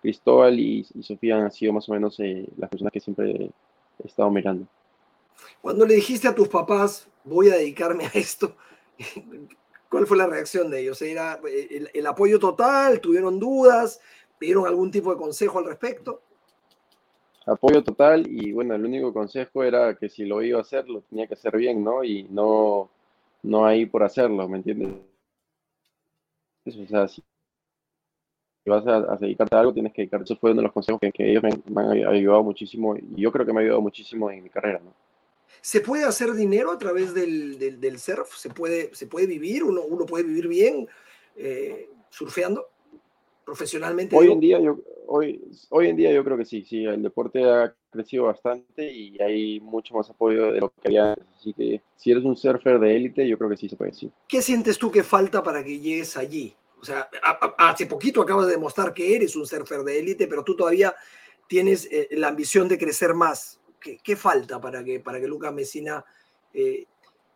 Cristóbal 0.00 0.56
y, 0.60 0.84
Sofía 1.02 1.36
han 1.36 1.50
sido 1.50 1.72
más 1.72 1.88
o 1.88 1.92
menos 1.92 2.20
eh, 2.20 2.46
las 2.56 2.70
personas 2.70 2.92
que 2.92 3.00
siempre 3.00 3.50
he 4.04 4.06
estado 4.06 4.30
mirando. 4.30 4.64
Cuando 5.60 5.84
le 5.84 5.94
dijiste 5.94 6.28
a 6.28 6.34
tus 6.34 6.46
papás, 6.46 7.08
voy 7.24 7.48
a 7.48 7.56
dedicarme 7.56 8.06
a 8.06 8.10
esto, 8.14 8.54
¿Cuál 9.90 10.06
fue 10.06 10.16
la 10.16 10.26
reacción 10.26 10.70
de 10.70 10.80
ellos? 10.80 11.00
¿Era 11.02 11.40
eh, 11.48 11.88
el, 11.94 12.06
apoyo 12.06 12.38
total? 12.38 13.00
¿Tuvieron 13.00 13.38
dudas? 13.38 14.00
¿Pidieron 14.38 14.66
algún 14.66 14.90
tipo 14.90 15.10
de 15.10 15.16
consejo 15.16 15.58
al 15.58 15.64
respecto? 15.64 16.20
Apoyo 17.46 17.82
total 17.82 18.26
y 18.28 18.52
bueno, 18.52 18.74
el 18.74 18.84
único 18.84 19.12
consejo 19.12 19.64
era 19.64 19.94
que 19.94 20.10
si 20.10 20.26
lo 20.26 20.42
iba 20.42 20.58
a 20.58 20.62
hacer, 20.62 20.86
lo 20.88 21.00
tenía 21.00 21.26
que 21.26 21.34
hacer 21.34 21.56
bien, 21.56 21.82
¿no? 21.82 22.04
Y 22.04 22.24
no, 22.24 22.90
no 23.42 23.66
ahí 23.66 23.86
por 23.86 24.02
hacerlo, 24.02 24.48
¿me 24.48 24.58
entiendes? 24.58 24.90
O 26.66 26.86
sea, 26.86 27.08
si 27.08 27.22
vas 28.66 28.86
a, 28.86 29.16
dedicarte 29.16 29.56
a 29.56 29.60
algo, 29.60 29.72
tienes 29.72 29.92
que 29.92 30.02
dedicarte. 30.02 30.24
Eso 30.24 30.36
fue 30.36 30.50
uno 30.50 30.60
de 30.60 30.64
los 30.64 30.72
consejos 30.72 31.00
que, 31.00 31.30
ellos 31.30 31.42
me, 31.42 31.50
me, 31.70 31.82
han 31.82 32.14
ayudado 32.14 32.42
muchísimo 32.42 32.96
y 32.96 33.22
yo 33.22 33.32
creo 33.32 33.46
que 33.46 33.52
me 33.52 33.60
ha 33.60 33.62
ayudado 33.62 33.80
muchísimo 33.80 34.30
en 34.30 34.42
mi 34.42 34.50
carrera, 34.50 34.80
¿no? 34.84 34.92
¿Se 35.60 35.80
puede 35.80 36.04
hacer 36.04 36.34
dinero 36.34 36.70
a 36.70 36.78
través 36.78 37.14
del, 37.14 37.58
del, 37.58 37.98
surf? 37.98 38.36
¿Se 38.36 38.50
puede, 38.50 38.94
¿Se 38.94 39.06
puede 39.06 39.26
vivir? 39.26 39.64
¿Uno, 39.64 39.82
uno 39.82 40.06
puede 40.06 40.24
vivir 40.24 40.46
bien 40.46 40.86
eh, 41.36 41.88
surfeando 42.10 42.68
profesionalmente? 43.48 44.14
Hoy 44.14 44.30
en, 44.30 44.40
día 44.40 44.60
yo, 44.60 44.78
hoy, 45.06 45.40
hoy 45.70 45.88
en 45.88 45.96
día 45.96 46.12
yo 46.12 46.22
creo 46.22 46.36
que 46.36 46.44
sí, 46.44 46.66
sí, 46.68 46.84
el 46.84 47.02
deporte 47.02 47.42
ha 47.50 47.74
crecido 47.88 48.24
bastante 48.24 48.92
y 48.92 49.18
hay 49.22 49.58
mucho 49.60 49.94
más 49.94 50.10
apoyo 50.10 50.52
de 50.52 50.60
lo 50.60 50.68
que 50.68 50.88
había. 50.88 51.16
Así 51.34 51.54
que 51.54 51.80
si 51.96 52.10
eres 52.10 52.24
un 52.24 52.36
surfer 52.36 52.78
de 52.78 52.94
élite, 52.94 53.26
yo 53.26 53.38
creo 53.38 53.48
que 53.48 53.56
sí 53.56 53.66
se 53.66 53.76
puede, 53.76 53.94
sí. 53.94 54.12
¿Qué 54.28 54.42
sientes 54.42 54.76
tú 54.76 54.90
que 54.90 55.02
falta 55.02 55.42
para 55.42 55.64
que 55.64 55.78
llegues 55.78 56.18
allí? 56.18 56.54
O 56.78 56.84
sea, 56.84 57.08
hace 57.56 57.86
poquito 57.86 58.20
acabas 58.20 58.46
de 58.46 58.52
demostrar 58.52 58.92
que 58.92 59.16
eres 59.16 59.34
un 59.34 59.46
surfer 59.46 59.82
de 59.82 59.98
élite, 59.98 60.26
pero 60.26 60.44
tú 60.44 60.54
todavía 60.54 60.94
tienes 61.48 61.88
eh, 61.90 62.08
la 62.10 62.28
ambición 62.28 62.68
de 62.68 62.76
crecer 62.76 63.14
más. 63.14 63.60
¿Qué, 63.80 64.14
falta 64.14 64.60
para 64.60 64.84
que, 64.84 65.00
para 65.00 65.18
que 65.18 65.26
Lucas 65.26 65.54
Mesina 65.54 66.04
eh, 66.52 66.84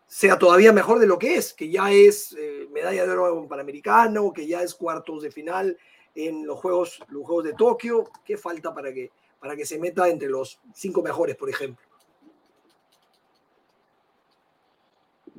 sea 0.06 0.38
todavía 0.38 0.74
mejor 0.74 0.98
de 0.98 1.06
lo 1.06 1.18
que 1.18 1.36
es? 1.36 1.54
Que 1.54 1.70
ya 1.70 1.90
es 1.90 2.36
eh, 2.38 2.68
medalla 2.70 3.06
de 3.06 3.12
oro 3.12 3.40
en 3.40 3.48
Panamericano, 3.48 4.30
que 4.30 4.46
ya 4.46 4.62
es 4.62 4.74
cuartos 4.74 5.22
de 5.22 5.30
final 5.30 5.78
en 6.14 6.46
los 6.46 6.58
Juegos, 6.58 7.02
los 7.08 7.24
Juegos 7.24 7.44
de 7.44 7.54
Tokio. 7.54 8.10
¿Qué 8.24 8.36
falta 8.36 8.74
para 8.74 8.92
que, 8.92 9.10
para 9.40 9.56
que 9.56 9.64
se 9.64 9.78
meta 9.78 10.08
entre 10.08 10.28
los 10.28 10.58
cinco 10.74 11.02
mejores, 11.02 11.36
por 11.36 11.48
ejemplo? 11.48 11.84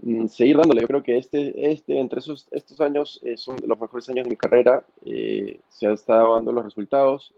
Mm, 0.01 0.27
seguir 0.27 0.57
dándole. 0.57 0.81
Yo 0.81 0.87
creo 0.87 1.03
que 1.03 1.17
este, 1.17 1.71
este 1.71 1.99
entre 1.99 2.19
esos, 2.19 2.47
estos 2.51 2.79
años 2.81 3.19
eh, 3.23 3.37
son 3.37 3.57
los 3.65 3.79
mejores 3.79 4.09
años 4.09 4.25
de 4.25 4.29
mi 4.29 4.37
carrera. 4.37 4.85
se 5.03 5.85
han 5.85 5.93
estado 5.93 6.35
dando 6.35 6.51
los 6.51 6.65
resultados. 6.65 7.33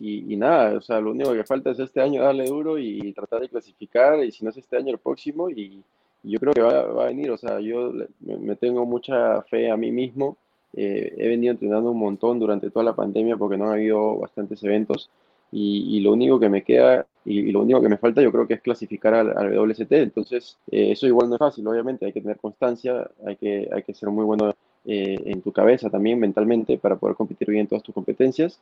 Y, 0.00 0.36
nada, 0.36 0.76
o 0.76 0.80
sea, 0.80 1.00
lo 1.00 1.10
único 1.10 1.32
que 1.32 1.42
falta 1.42 1.70
es 1.70 1.78
este 1.80 2.00
año 2.00 2.22
darle 2.22 2.44
duro 2.44 2.78
y 2.78 3.12
tratar 3.14 3.40
de 3.40 3.48
clasificar, 3.48 4.22
y 4.22 4.30
si 4.30 4.44
no 4.44 4.50
es 4.50 4.56
este 4.56 4.76
año, 4.76 4.92
el 4.92 4.98
próximo, 4.98 5.50
y, 5.50 5.82
yo 6.22 6.38
creo 6.38 6.52
que 6.52 6.62
va, 6.62 6.84
va, 6.84 7.04
a 7.04 7.06
venir, 7.08 7.30
o 7.30 7.36
sea, 7.36 7.60
yo 7.60 7.92
me, 8.20 8.56
tengo 8.56 8.84
mucha 8.86 9.42
fe 9.42 9.70
a 9.70 9.76
mí 9.76 9.90
mismo, 9.90 10.36
eh, 10.78 11.14
he 11.16 11.28
venido 11.28 11.52
entrenando 11.52 11.90
un 11.90 11.98
montón 11.98 12.38
durante 12.38 12.70
toda 12.70 12.84
la 12.84 12.94
pandemia 12.94 13.36
porque 13.36 13.56
no 13.56 13.66
ha 13.66 13.74
habido 13.74 14.18
bastantes 14.18 14.62
eventos, 14.62 15.10
y, 15.50 16.00
lo 16.00 16.12
único 16.12 16.38
que 16.38 16.48
me 16.48 16.62
queda 16.62 17.06
y, 17.24 17.50
lo 17.52 17.60
único 17.62 17.80
que 17.80 17.88
me 17.88 17.96
falta 17.96 18.20
yo 18.20 18.30
creo 18.30 18.46
que 18.46 18.54
es 18.54 18.60
clasificar 18.60 19.14
al, 19.14 19.36
al 19.36 19.58
WST, 19.58 19.92
entonces 19.92 20.58
eh, 20.70 20.92
eso 20.92 21.06
igual 21.06 21.28
no 21.28 21.36
es 21.36 21.38
fácil, 21.38 21.66
obviamente, 21.66 22.06
hay 22.06 22.12
que 22.12 22.20
tener 22.20 22.38
constancia, 22.38 23.10
hay 23.26 23.36
que, 23.36 23.68
hay 23.72 23.82
que 23.82 23.94
ser 23.94 24.10
muy 24.10 24.24
bueno 24.24 24.54
eh, 24.84 25.16
en 25.24 25.42
tu 25.42 25.52
cabeza 25.52 25.90
también 25.90 26.18
mentalmente 26.18 26.78
para 26.78 26.96
poder 26.96 27.16
competir 27.16 27.48
bien 27.48 27.62
en 27.62 27.68
todas 27.68 27.82
tus 27.82 27.94
competencias, 27.94 28.60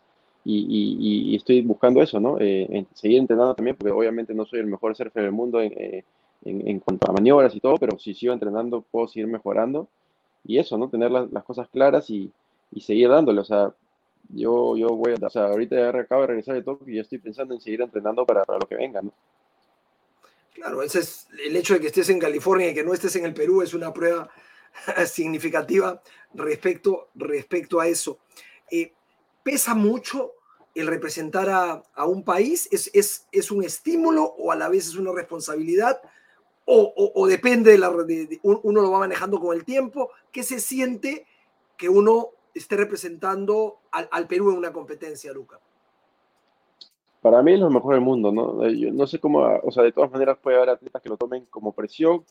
y, 0.48 1.34
estoy 1.34 1.60
buscando 1.62 2.00
eso, 2.02 2.20
¿no? 2.20 2.36
Eh, 2.38 2.86
seguir 2.94 3.18
entrenando 3.18 3.54
también, 3.54 3.76
porque 3.76 3.92
obviamente 3.92 4.32
no 4.32 4.44
soy 4.44 4.60
el 4.60 4.66
mejor 4.66 4.94
surfer 4.94 5.24
del 5.24 5.32
mundo 5.32 5.60
eh, 5.60 6.04
en, 6.44 6.68
en, 6.68 6.78
cuanto 6.78 7.10
a 7.10 7.12
maniobras 7.12 7.54
y 7.56 7.60
todo, 7.60 7.76
pero 7.78 7.98
si 7.98 8.14
sigo 8.14 8.32
entrenando 8.32 8.82
puedo 8.82 9.08
seguir 9.08 9.26
mejorando. 9.26 9.88
Y 10.46 10.58
eso, 10.58 10.78
¿no? 10.78 10.88
Tener 10.88 11.10
las, 11.10 11.44
cosas 11.44 11.68
claras 11.68 12.08
y, 12.10 12.32
y, 12.72 12.80
seguir 12.80 13.08
dándole. 13.08 13.40
O 13.40 13.44
sea, 13.44 13.72
yo, 14.28 14.76
yo 14.76 14.88
voy 14.88 15.12
a, 15.12 15.26
o 15.26 15.30
sea, 15.30 15.46
ahorita 15.46 15.88
acabo 15.88 16.22
de 16.22 16.28
regresar 16.28 16.54
de 16.54 16.62
todo 16.62 16.78
y 16.86 16.96
ya 16.96 17.02
estoy 17.02 17.18
pensando 17.18 17.54
en 17.54 17.60
seguir 17.60 17.82
entrenando 17.82 18.24
para, 18.24 18.44
para 18.44 18.58
lo 18.60 18.66
que 18.66 18.76
venga, 18.76 19.02
¿no? 19.02 19.12
Claro, 20.54 20.82
ese 20.82 21.00
es 21.00 21.28
el 21.44 21.54
hecho 21.54 21.74
de 21.74 21.80
que 21.80 21.88
estés 21.88 22.08
en 22.08 22.18
California 22.18 22.70
y 22.70 22.74
que 22.74 22.82
no 22.82 22.94
estés 22.94 23.14
en 23.16 23.26
el 23.26 23.34
Perú 23.34 23.60
es 23.60 23.74
una 23.74 23.92
prueba 23.92 24.30
significativa 25.06 26.00
respecto, 26.32 27.10
respecto 27.14 27.78
a 27.80 27.88
eso. 27.88 28.18
Eh, 28.70 28.92
¿Pesa 29.42 29.74
mucho 29.74 30.32
el 30.74 30.86
representar 30.86 31.48
a, 31.50 32.04
un 32.06 32.24
país? 32.24 32.68
¿Es, 32.70 32.90
¿Es, 32.94 33.26
es, 33.32 33.50
un 33.50 33.64
estímulo 33.64 34.24
o 34.24 34.50
a 34.50 34.56
la 34.56 34.68
vez 34.68 34.88
es 34.88 34.96
una 34.96 35.12
responsabilidad? 35.12 36.00
¿O, 36.66 37.26
depende 37.28 37.70
de 37.72 37.78
la... 37.78 37.90
De, 37.90 38.40
uno 38.42 38.82
lo 38.82 38.90
va 38.90 38.98
manejando 38.98 39.38
con 39.38 39.56
el 39.56 39.64
tiempo? 39.64 40.10
¿Qué 40.32 40.42
se 40.42 40.58
siente 40.58 41.26
que 41.76 41.88
uno 41.88 42.30
esté 42.54 42.76
representando 42.76 43.78
al, 43.92 44.26
Perú 44.26 44.50
en 44.50 44.58
una 44.58 44.72
competencia, 44.72 45.32
Luca? 45.32 45.60
para 47.22 47.42
mí 47.42 47.54
es 47.54 47.58
lo 47.58 47.70
mejor 47.70 47.94
del 47.94 48.04
mundo, 48.04 48.30
¿no? 48.30 48.64
Eh, 48.64 48.78
yo 48.78 48.92
no 48.92 49.04
sé 49.04 49.18
cómo, 49.18 49.40
o 49.40 49.72
sea, 49.72 49.82
de 49.82 49.90
todas 49.90 50.12
maneras 50.12 50.38
puede 50.40 50.58
haber 50.58 50.70
atletas 50.70 51.02
que 51.02 51.08
lo 51.08 51.16
tomen 51.16 51.44
como 51.50 51.72
presión, 51.72 52.22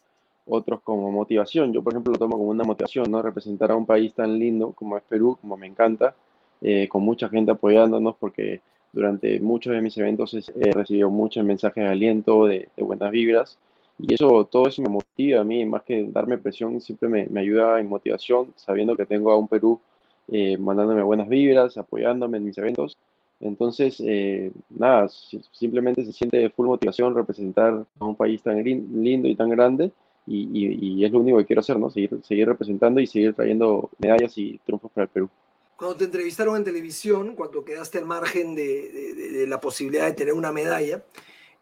otros 0.46 0.82
como 0.84 1.12
motivación. 1.12 1.74
Yo, 1.74 1.84
por 1.84 1.92
ejemplo, 1.94 2.14
lo 2.14 2.20
tomo 2.20 2.38
como 2.38 2.50
una 2.50 2.64
motivación, 2.64 3.12
¿no? 3.12 3.22
Representar 3.22 3.72
a 3.72 3.76
un 3.76 3.86
país 3.86 4.14
tan 4.14 4.40
lindo 4.40 4.72
como 4.72 4.96
es 4.96 5.04
Perú, 5.04 5.38
como 5.42 5.58
me 5.58 5.68
encanta, 5.68 6.16
eh, 6.62 6.88
con 6.88 7.04
mucha 7.04 7.28
gente 7.30 7.52
apoyándonos, 7.52 8.16
porque 8.16 8.62
durante 8.94 9.40
muchos 9.42 9.74
de 9.74 9.82
mis 9.82 9.98
eventos 9.98 10.34
he 10.34 10.72
recibido 10.72 11.10
muchos 11.10 11.44
mensajes 11.44 11.84
de 11.84 11.90
aliento, 11.90 12.46
de, 12.46 12.70
buenas 12.78 13.12
vibras, 13.12 13.60
y 13.98 14.14
eso, 14.14 14.46
todo 14.46 14.68
eso 14.68 14.82
me 14.82 14.90
motiva 14.90 15.42
a 15.42 15.44
mí, 15.44 15.66
más 15.66 15.84
que 15.84 16.08
darme 16.10 16.38
presión, 16.38 16.80
siempre 16.82 17.10
me, 17.10 17.28
me 17.28 17.42
ayuda 17.42 17.80
en 17.80 17.88
motivación, 17.88 18.54
sabiendo 18.56 18.96
que 18.96 19.06
tengo 19.06 19.32
a 19.32 19.38
un 19.38 19.48
Perú 19.48 19.80
eh, 20.28 20.58
mandándome 20.58 21.04
buenas 21.04 21.30
vibras, 21.30 21.78
apoyándome 21.78 22.38
en 22.38 22.46
mis 22.46 22.58
eventos 22.58 22.98
entonces, 23.40 24.02
eh, 24.06 24.52
nada, 24.70 25.10
simplemente 25.52 26.06
se 26.06 26.14
siente 26.14 26.50
full 26.52 26.68
motivación 26.68 27.14
representar 27.16 27.86
a 28.00 28.06
un 28.06 28.16
país 28.16 28.42
tan 28.42 28.64
lindo 28.64 29.28
y 29.28 29.36
tan 29.36 29.50
grande 29.50 29.92
y, 30.26 31.04
es 31.04 31.12
lo 31.12 31.20
único 31.20 31.38
que 31.38 31.46
quiero 31.46 31.60
hacer, 31.60 31.78
¿no? 31.78 31.90
Seguir, 31.90 32.20
seguir 32.24 32.48
representando 32.48 33.00
y 33.00 33.08
seguir 33.08 33.34
trayendo 33.34 33.90
medallas 34.00 34.38
y 34.38 34.60
triunfos 34.66 34.92
para 34.92 35.04
el 35.04 35.10
Perú. 35.10 35.30
Cuando 35.78 35.98
te 35.98 36.06
entrevistaron 36.06 36.56
en 36.56 36.64
televisión, 36.64 37.36
cuando 37.36 37.64
quedaste 37.64 37.98
al 37.98 38.06
margen 38.06 38.56
de, 38.56 39.46
la 39.48 39.60
posibilidad 39.60 40.06
de 40.06 40.14
tener 40.14 40.34
una 40.34 40.52
medalla, 40.52 41.04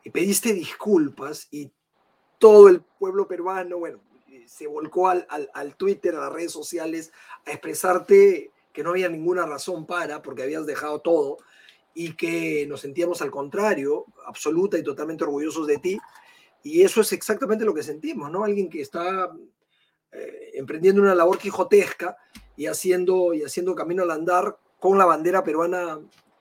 y 0.05 0.09
pediste 0.11 0.53
disculpas 0.53 1.47
y 1.51 1.71
todo 2.43 2.67
el 2.67 2.81
pueblo 2.81 3.25
peruano, 3.25 3.77
bueno, 3.77 4.01
se 4.47 4.67
volcó 4.67 5.07
al, 5.07 5.25
al, 5.29 5.75
Twitter, 5.77 6.13
a 6.13 6.19
las 6.19 6.33
redes 6.33 6.51
sociales, 6.51 7.13
a 7.45 7.51
expresarte 7.51 8.51
que 8.73 8.83
no 8.83 8.89
había 8.89 9.07
ninguna 9.07 9.45
razón 9.45 9.85
para, 9.85 10.21
porque 10.21 10.43
habías 10.43 10.65
dejado 10.65 10.99
todo, 10.99 11.37
y 11.93 12.17
que 12.17 12.65
nos 12.67 12.81
sentíamos 12.81 13.21
al 13.21 13.31
contrario, 13.31 14.07
absoluta 14.25 14.77
y 14.77 14.83
totalmente 14.83 15.23
orgullosos 15.23 15.67
de 15.67 15.77
ti. 15.77 15.97
Y 16.63 16.81
eso 16.81 16.99
es 16.99 17.13
exactamente 17.13 17.63
lo 17.63 17.73
que 17.73 17.81
sentimos, 17.81 18.29
¿no? 18.29 18.43
Alguien 18.43 18.69
que 18.69 18.81
está 18.81 19.31
eh, 20.11 20.51
emprendiendo 20.55 21.01
una 21.01 21.15
labor 21.15 21.37
quijotesca 21.37 22.17
y 22.57 22.65
haciendo, 22.65 23.33
y 23.33 23.43
haciendo 23.43 23.73
camino 23.73 24.03
al 24.03 24.11
andar 24.11 24.57
con 24.81 24.97
la 24.97 25.05
bandera 25.05 25.45
peruana 25.45 25.97
eh, 25.97 26.32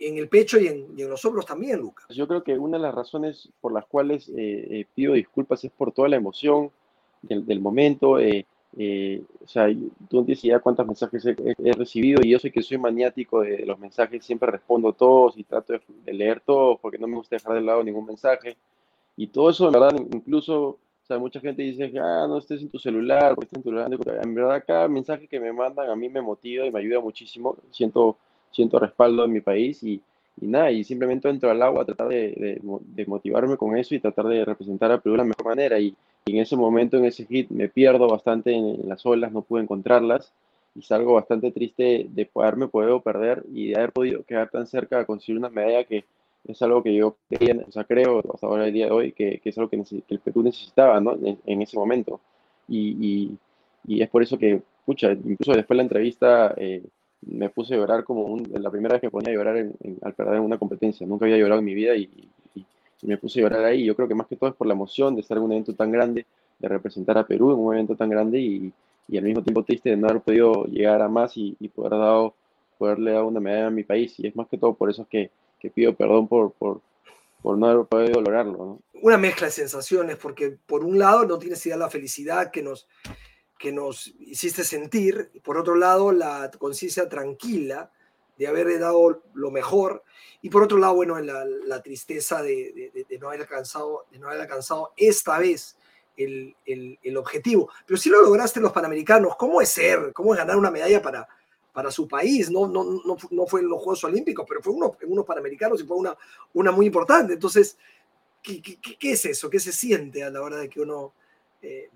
en 0.00 0.18
el 0.18 0.28
pecho 0.28 0.58
y 0.58 0.66
en, 0.66 1.08
los 1.08 1.24
hombros 1.24 1.46
también, 1.46 1.80
Lucas. 1.80 2.06
Yo 2.10 2.26
creo 2.26 2.42
que 2.42 2.58
una 2.58 2.76
de 2.76 2.82
las 2.82 2.94
razones 2.94 3.48
por 3.60 3.72
las 3.72 3.86
cuales 3.86 4.30
eh, 4.36 4.86
pido 4.94 5.14
disculpas 5.14 5.62
es 5.64 5.70
por 5.70 5.92
toda 5.92 6.08
la 6.08 6.16
emoción 6.16 6.70
del, 7.22 7.46
del 7.46 7.60
momento. 7.60 8.18
Eh, 8.78 9.22
o 9.42 9.48
sea, 9.48 9.68
tú 10.08 10.18
no 10.18 10.24
tienes 10.24 10.44
idea 10.44 10.60
cuántos 10.60 10.86
mensajes 10.86 11.24
he, 11.24 11.72
recibido 11.72 12.20
y 12.22 12.30
yo 12.30 12.38
sé 12.38 12.52
que 12.52 12.62
soy 12.62 12.76
maniático 12.76 13.40
de, 13.40 13.64
los 13.64 13.78
mensajes, 13.78 14.24
siempre 14.24 14.50
respondo 14.50 14.92
todos 14.92 15.38
y 15.38 15.44
trato 15.44 15.72
de, 15.72 16.12
leer 16.12 16.40
todos 16.40 16.78
porque 16.80 16.98
no 16.98 17.06
me 17.06 17.16
gusta 17.16 17.36
dejar 17.36 17.54
de 17.54 17.62
lado 17.62 17.82
ningún 17.82 18.04
mensaje. 18.04 18.56
Y 19.16 19.28
todo 19.28 19.48
eso, 19.48 19.66
en 19.66 19.72
verdad, 19.72 19.96
incluso, 20.12 20.62
o 20.68 20.78
sea, 21.06 21.18
mucha 21.18 21.40
gente 21.40 21.62
dice, 21.62 21.90
ah, 21.98 22.26
no 22.28 22.36
estés 22.36 22.60
en 22.60 22.68
tu 22.68 22.78
celular, 22.78 23.34
porque 23.34 23.46
estás 23.46 23.58
en 23.58 23.62
tu 23.62 23.70
celular. 23.70 24.22
En 24.22 24.34
verdad, 24.34 24.62
cada 24.66 24.88
mensaje 24.88 25.26
que 25.26 25.40
me 25.40 25.52
mandan 25.54 25.88
a 25.88 25.96
mí 25.96 26.10
me 26.10 26.20
motiva 26.20 26.66
y 26.66 26.70
me 26.70 26.80
ayuda 26.80 27.00
muchísimo. 27.00 27.56
Siento, 27.70 28.18
siento 28.56 28.78
respaldo 28.78 29.24
en 29.24 29.32
mi 29.32 29.40
país 29.40 29.82
y, 29.82 30.00
y 30.40 30.46
nada, 30.46 30.70
y 30.70 30.82
simplemente 30.84 31.28
entro 31.28 31.50
al 31.50 31.62
agua 31.62 31.82
a 31.82 31.84
tratar 31.84 32.08
de, 32.08 32.60
de, 32.60 33.06
motivarme 33.06 33.56
con 33.56 33.76
eso 33.76 33.94
y 33.94 34.00
tratar 34.00 34.26
de 34.26 34.44
representar 34.44 34.90
a 34.92 35.00
Perú 35.00 35.14
de 35.14 35.18
la 35.18 35.24
mejor 35.24 35.46
manera. 35.46 35.78
Y, 35.78 35.94
en 36.26 36.38
ese 36.38 36.56
momento, 36.56 36.96
en 36.96 37.04
ese 37.04 37.24
hit, 37.24 37.48
me 37.50 37.68
pierdo 37.68 38.08
bastante 38.08 38.52
en, 38.52 38.88
las 38.88 39.06
olas, 39.06 39.30
no 39.30 39.42
pude 39.42 39.62
encontrarlas 39.62 40.32
y 40.74 40.82
salgo 40.82 41.14
bastante 41.14 41.52
triste 41.52 42.06
de 42.10 42.26
poderme 42.26 42.66
poder 42.66 43.00
perder 43.00 43.44
y 43.52 43.68
de 43.68 43.76
haber 43.76 43.92
podido 43.92 44.24
quedar 44.24 44.50
tan 44.50 44.66
cerca 44.66 44.98
de 44.98 45.06
conseguir 45.06 45.38
una 45.38 45.50
medalla 45.50 45.84
que 45.84 46.04
es 46.44 46.60
algo 46.62 46.82
que 46.82 46.94
yo 46.94 47.16
creía, 47.28 47.56
o 47.66 47.70
sea, 47.70 47.84
creo 47.84 48.22
hasta 48.34 48.46
ahora 48.46 48.66
el 48.66 48.72
día 48.72 48.86
de 48.86 48.92
hoy 48.92 49.12
que, 49.12 49.38
que 49.38 49.50
es 49.50 49.58
algo 49.58 49.70
que, 49.70 49.82
el 50.08 50.18
Perú 50.18 50.42
necesitaba 50.42 51.00
¿no? 51.00 51.16
en, 51.22 51.62
ese 51.62 51.76
momento. 51.76 52.20
Y, 52.68 52.96
y, 53.00 53.38
y, 53.86 54.02
es 54.02 54.08
por 54.10 54.22
eso 54.22 54.36
que, 54.36 54.60
pucha, 54.84 55.12
incluso 55.12 55.52
después 55.52 55.68
de 55.68 55.76
la 55.76 55.82
entrevista 55.82 56.54
eh, 56.56 56.82
me 57.26 57.50
puse 57.50 57.74
a 57.74 57.76
llorar 57.76 58.04
como 58.04 58.38
la 58.52 58.70
primera 58.70 58.94
vez 58.94 59.00
que 59.00 59.10
ponía 59.10 59.32
a 59.32 59.34
llorar 59.34 59.68
al 60.02 60.14
perder 60.14 60.36
en 60.36 60.42
una 60.42 60.58
competencia. 60.58 61.06
Nunca 61.06 61.24
había 61.24 61.36
llorado 61.36 61.58
en 61.58 61.64
mi 61.64 61.74
vida 61.74 61.94
y, 61.96 62.08
me 63.02 63.18
puse 63.18 63.40
a 63.40 63.42
llorar 63.42 63.64
ahí. 63.64 63.84
Yo 63.84 63.94
creo 63.94 64.08
que 64.08 64.14
más 64.14 64.26
que 64.26 64.36
todo 64.36 64.50
es 64.50 64.56
por 64.56 64.66
la 64.66 64.74
emoción 64.74 65.14
de 65.14 65.20
estar 65.20 65.36
en 65.36 65.44
un 65.44 65.52
evento 65.52 65.74
tan 65.74 65.92
grande, 65.92 66.26
de 66.58 66.68
representar 66.68 67.18
a 67.18 67.26
Perú 67.26 67.52
en 67.52 67.58
un 67.58 67.74
evento 67.74 67.94
tan 67.94 68.08
grande 68.08 68.40
y, 68.40 68.72
al 69.16 69.22
mismo 69.22 69.42
tiempo 69.42 69.62
triste 69.62 69.90
de 69.90 69.96
no 69.96 70.08
haber 70.08 70.22
podido 70.22 70.64
llegar 70.64 71.02
a 71.02 71.08
más 71.08 71.36
y, 71.36 71.52
poder 71.74 71.92
dado, 71.92 72.34
poderle 72.78 73.12
dar 73.12 73.24
una 73.24 73.40
medalla 73.40 73.66
a 73.66 73.70
mi 73.70 73.84
país. 73.84 74.18
Y 74.18 74.26
es 74.26 74.34
más 74.34 74.48
que 74.48 74.58
todo 74.58 74.74
por 74.74 74.90
eso 74.90 75.06
que, 75.08 75.30
que 75.60 75.70
pido 75.70 75.94
perdón 75.94 76.26
por, 76.26 76.52
por, 76.52 76.80
por 77.42 77.58
no 77.58 77.66
haber 77.66 77.86
podido 77.86 78.20
lograrlo. 78.20 78.80
Una 79.02 79.18
mezcla 79.18 79.46
de 79.46 79.52
sensaciones, 79.52 80.16
porque 80.16 80.56
por 80.66 80.84
un 80.84 80.98
lado 80.98 81.26
no 81.26 81.38
tienes 81.38 81.64
idea 81.66 81.76
de 81.76 81.80
la 81.80 81.90
felicidad 81.90 82.50
que 82.50 82.62
nos 82.62 82.88
que 83.58 83.72
nos 83.72 84.14
hiciste 84.20 84.64
sentir, 84.64 85.30
y 85.34 85.40
por 85.40 85.56
otro 85.58 85.76
lado 85.76 86.12
la 86.12 86.50
conciencia 86.58 87.08
tranquila 87.08 87.90
de 88.36 88.46
haber 88.46 88.78
dado 88.78 89.22
lo 89.34 89.50
mejor, 89.50 90.02
y 90.42 90.50
por 90.50 90.62
otro 90.62 90.78
lado, 90.78 90.94
bueno, 90.94 91.18
la, 91.18 91.82
tristeza 91.82 92.42
de, 92.42 92.92
no 93.20 93.28
haber 93.28 93.40
alcanzado, 93.40 94.06
de 94.10 94.18
no 94.18 94.28
haber 94.28 94.42
alcanzado 94.42 94.92
esta 94.96 95.38
vez 95.38 95.76
el, 96.16 96.54
el, 96.64 96.98
el, 97.02 97.16
objetivo. 97.16 97.70
Pero 97.86 97.98
si 97.98 98.10
lo 98.10 98.22
lograste 98.22 98.60
los 98.60 98.72
Panamericanos, 98.72 99.36
¿cómo 99.36 99.60
es 99.60 99.70
ser? 99.70 100.12
¿Cómo 100.12 100.34
es 100.34 100.38
ganar 100.38 100.56
una 100.56 100.70
medalla 100.70 101.02
para, 101.02 101.26
para 101.72 101.90
su 101.90 102.06
país? 102.06 102.50
No, 102.50 102.68
no, 102.68 102.84
no, 102.84 103.16
no 103.30 103.46
fue 103.46 103.60
en 103.60 103.68
los 103.68 103.82
Juegos 103.82 104.04
Olímpicos, 104.04 104.46
pero 104.48 104.62
fue 104.62 104.72
uno, 104.72 104.96
en 105.00 105.10
unos 105.10 105.24
Panamericanos 105.24 105.80
y 105.80 105.84
fue 105.84 105.96
una, 105.96 106.16
una 106.52 106.70
muy 106.70 106.86
importante. 106.86 107.32
Entonces, 107.32 107.76
¿qué, 108.42 108.62
qué, 108.62 108.78
qué 108.78 109.12
es 109.12 109.24
eso? 109.24 109.50
¿Qué 109.50 109.58
se 109.58 109.72
siente 109.72 110.22
a 110.22 110.30
la 110.30 110.42
hora 110.42 110.58
de 110.58 110.68
que 110.68 110.80
uno... 110.80 111.12
Eh, 111.62 111.90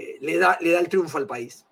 eh, 0.00 0.16
le, 0.20 0.38
da, 0.38 0.56
le 0.60 0.72
da 0.72 0.80
el 0.80 0.88
triunfo 0.88 1.18
al 1.18 1.26
país. 1.26 1.64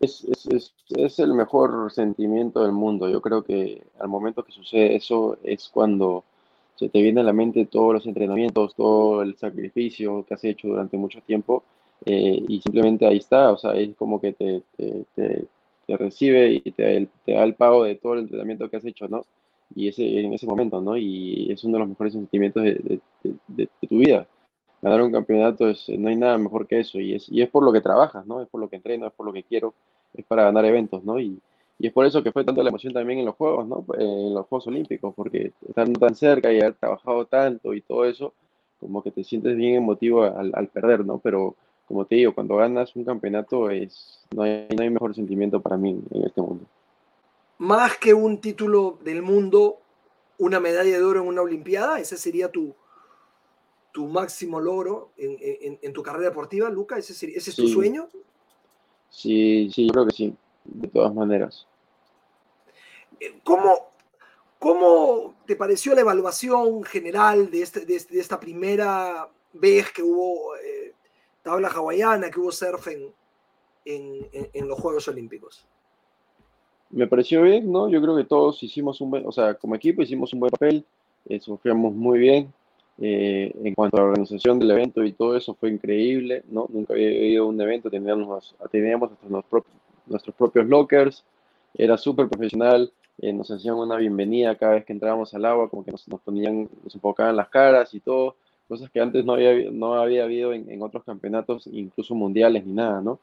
Es, 0.00 0.24
es, 0.24 0.72
es, 0.96 1.18
el 1.18 1.34
mejor 1.34 1.92
sentimiento 1.92 2.62
del 2.62 2.72
mundo. 2.72 3.08
Yo 3.08 3.20
creo 3.20 3.44
que 3.44 3.82
al 4.00 4.08
momento 4.08 4.42
que 4.42 4.52
sucede 4.52 4.96
eso 4.96 5.36
es 5.44 5.68
cuando 5.68 6.24
se 6.76 6.88
te 6.88 7.02
viene 7.02 7.20
a 7.20 7.24
la 7.24 7.34
mente 7.34 7.66
todos 7.66 7.92
los 7.92 8.06
entrenamientos, 8.06 8.74
todo 8.74 9.22
el 9.22 9.36
sacrificio 9.36 10.24
que 10.24 10.34
has 10.34 10.44
hecho 10.44 10.68
durante 10.68 10.96
mucho 10.96 11.20
tiempo 11.20 11.62
eh, 12.06 12.42
y 12.48 12.60
simplemente 12.62 13.06
ahí 13.06 13.18
está, 13.18 13.52
o 13.52 13.58
sea, 13.58 13.74
es 13.74 13.94
como 13.96 14.20
que 14.20 14.32
te, 14.32 14.62
te, 14.76 15.04
te, 15.14 15.96
recibe 15.96 16.54
y 16.64 16.70
te, 16.72 17.08
da 17.26 17.44
el 17.44 17.54
pago 17.54 17.84
de 17.84 17.96
todo 17.96 18.14
el 18.14 18.20
entrenamiento 18.20 18.68
que 18.70 18.78
has 18.78 18.84
hecho, 18.86 19.06
¿no? 19.08 19.24
Y 19.74 19.88
ese, 19.88 20.20
en 20.20 20.32
ese 20.32 20.46
momento, 20.46 20.80
¿no? 20.80 20.96
Y 20.96 21.52
es 21.52 21.62
uno 21.64 21.74
de 21.74 21.80
los 21.80 21.88
mejores 21.90 22.14
sentimientos 22.14 22.62
de, 22.62 23.00
de 23.22 23.68
tu 23.88 23.98
vida 23.98 24.26
ganar 24.82 25.00
un 25.00 25.12
campeonato 25.12 25.68
es, 25.68 25.88
no 25.88 26.08
hay 26.08 26.16
nada 26.16 26.36
mejor 26.36 26.66
que 26.66 26.80
eso 26.80 26.98
y 26.98 27.14
es, 27.14 27.28
y 27.28 27.40
es 27.40 27.48
por 27.48 27.62
lo 27.62 27.72
que 27.72 27.80
trabajas, 27.80 28.26
¿no? 28.26 28.42
Es 28.42 28.48
por 28.48 28.60
lo 28.60 28.68
que 28.68 28.76
entreno, 28.76 29.06
es 29.06 29.12
por 29.12 29.24
lo 29.24 29.32
que 29.32 29.44
quiero, 29.44 29.74
es 30.12 30.24
para 30.24 30.44
ganar 30.44 30.64
eventos, 30.64 31.04
¿no? 31.04 31.20
Y, 31.20 31.38
y 31.78 31.86
es 31.86 31.92
por 31.92 32.04
eso 32.04 32.22
que 32.22 32.32
fue 32.32 32.44
tanto 32.44 32.62
la 32.62 32.68
emoción 32.68 32.92
también 32.92 33.20
en 33.20 33.26
los 33.26 33.36
Juegos, 33.36 33.66
¿no? 33.66 33.84
Eh, 33.96 34.02
en 34.02 34.34
los 34.34 34.46
Juegos 34.46 34.66
Olímpicos, 34.66 35.14
porque 35.14 35.52
estando 35.66 35.98
tan 35.98 36.14
cerca 36.14 36.52
y 36.52 36.60
haber 36.60 36.74
trabajado 36.74 37.24
tanto 37.26 37.72
y 37.74 37.80
todo 37.80 38.04
eso, 38.04 38.34
como 38.80 39.02
que 39.02 39.12
te 39.12 39.22
sientes 39.22 39.56
bien 39.56 39.76
emotivo 39.76 40.24
al, 40.24 40.50
al 40.54 40.66
perder, 40.66 41.06
¿no? 41.06 41.18
Pero 41.18 41.54
como 41.86 42.04
te 42.04 42.16
digo, 42.16 42.34
cuando 42.34 42.56
ganas 42.56 42.96
un 42.96 43.04
campeonato 43.04 43.70
es, 43.70 44.20
no, 44.34 44.42
hay, 44.42 44.66
no 44.76 44.82
hay 44.82 44.90
mejor 44.90 45.14
sentimiento 45.14 45.60
para 45.60 45.76
mí 45.76 46.00
en 46.10 46.24
este 46.24 46.40
mundo. 46.40 46.64
Más 47.58 47.96
que 47.98 48.14
un 48.14 48.40
título 48.40 48.98
del 49.04 49.22
mundo, 49.22 49.78
una 50.38 50.58
medalla 50.58 50.98
de 50.98 51.04
oro 51.04 51.20
en 51.20 51.28
una 51.28 51.42
Olimpiada, 51.42 52.00
ese 52.00 52.16
sería 52.16 52.50
tu, 52.50 52.74
tu 53.92 54.08
máximo 54.08 54.60
logro 54.60 55.12
en, 55.16 55.92
tu 55.92 56.02
carrera 56.02 56.30
deportiva, 56.30 56.70
Luca? 56.70 56.98
¿Ese, 56.98 57.12
ese 57.12 57.50
es 57.50 57.56
tu 57.56 57.68
sueño? 57.68 58.08
Sí, 59.10 59.70
sí, 59.72 59.86
yo 59.86 59.92
creo 59.92 60.06
que 60.06 60.12
sí, 60.12 60.34
de 60.64 60.88
todas 60.88 61.14
maneras. 61.14 61.66
Eh, 63.20 63.38
¿Cómo, 63.44 63.90
cómo 64.58 65.34
te 65.46 65.54
pareció 65.54 65.94
la 65.94 66.00
evaluación 66.00 66.82
general 66.82 67.50
de, 67.50 67.62
este, 67.62 67.84
de, 67.84 67.96
este, 67.96 68.18
esta 68.18 68.40
primera 68.40 69.28
vez 69.52 69.92
que 69.92 70.02
hubo 70.02 70.56
eh, 70.56 70.94
tabla 71.42 71.68
hawaiana, 71.68 72.30
que 72.30 72.40
hubo 72.40 72.50
surf 72.50 72.88
en, 72.88 73.12
en, 73.84 74.68
los 74.68 74.80
Juegos 74.80 75.06
Olímpicos? 75.08 75.66
Me 76.90 77.06
pareció 77.06 77.42
bien, 77.42 77.70
¿no? 77.70 77.88
Yo 77.88 78.00
creo 78.00 78.16
que 78.16 78.24
todos 78.24 78.62
hicimos 78.62 79.00
un 79.00 79.10
buen, 79.10 79.26
o 79.26 79.32
sea, 79.32 79.54
como 79.54 79.74
equipo 79.74 80.02
hicimos 80.02 80.32
un 80.32 80.40
buen 80.40 80.50
papel, 80.50 80.86
eh, 81.26 81.40
sufrimos 81.40 81.92
muy 81.92 82.18
bien, 82.18 82.52
Eh, 82.98 83.52
en 83.64 83.74
cuanto 83.74 83.96
a 83.96 84.00
la 84.00 84.06
organización 84.08 84.58
del 84.58 84.70
evento 84.70 85.02
y 85.02 85.12
todo 85.12 85.36
eso 85.36 85.54
fue 85.54 85.70
increíble, 85.70 86.44
¿no? 86.50 86.66
Nunca 86.68 86.92
había 86.92 87.10
ido 87.10 87.44
a 87.44 87.48
un 87.48 87.60
evento, 87.60 87.90
teníamos, 87.90 88.54
teníamos 88.70 89.10
nuestros, 89.28 89.64
nuestros 90.06 90.36
propios 90.36 90.66
lockers, 90.66 91.24
era 91.74 91.96
súper 91.96 92.28
profesional, 92.28 92.92
eh, 93.18 93.32
nos 93.32 93.50
hacían 93.50 93.76
una 93.76 93.96
bienvenida 93.96 94.56
cada 94.56 94.74
vez 94.74 94.84
que 94.84 94.92
entrábamos 94.92 95.32
al 95.34 95.44
agua, 95.44 95.68
como 95.68 95.84
que 95.84 95.92
nos, 95.92 96.04
ponían, 96.24 96.68
nos 96.84 96.94
enfocaban 96.94 97.36
las 97.36 97.48
caras 97.48 97.94
y 97.94 98.00
todo, 98.00 98.36
cosas 98.68 98.90
que 98.90 99.00
antes 99.00 99.24
no 99.24 99.34
había, 99.34 99.70
no 99.70 99.94
había 99.94 100.24
habido 100.24 100.52
en, 100.52 100.82
otros 100.82 101.04
campeonatos, 101.04 101.66
incluso 101.66 102.14
mundiales 102.14 102.64
ni 102.66 102.72
nada, 102.72 103.00
¿no? 103.00 103.18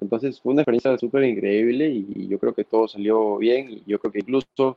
Entonces 0.00 0.40
fue 0.40 0.52
una 0.52 0.62
experiencia 0.62 0.98
súper 0.98 1.24
increíble 1.24 1.88
y, 1.88 2.28
yo 2.28 2.38
creo 2.38 2.54
que 2.54 2.64
todo 2.64 2.88
salió 2.88 3.36
bien 3.36 3.82
yo 3.86 3.98
creo 4.00 4.12
que 4.12 4.18
incluso 4.20 4.76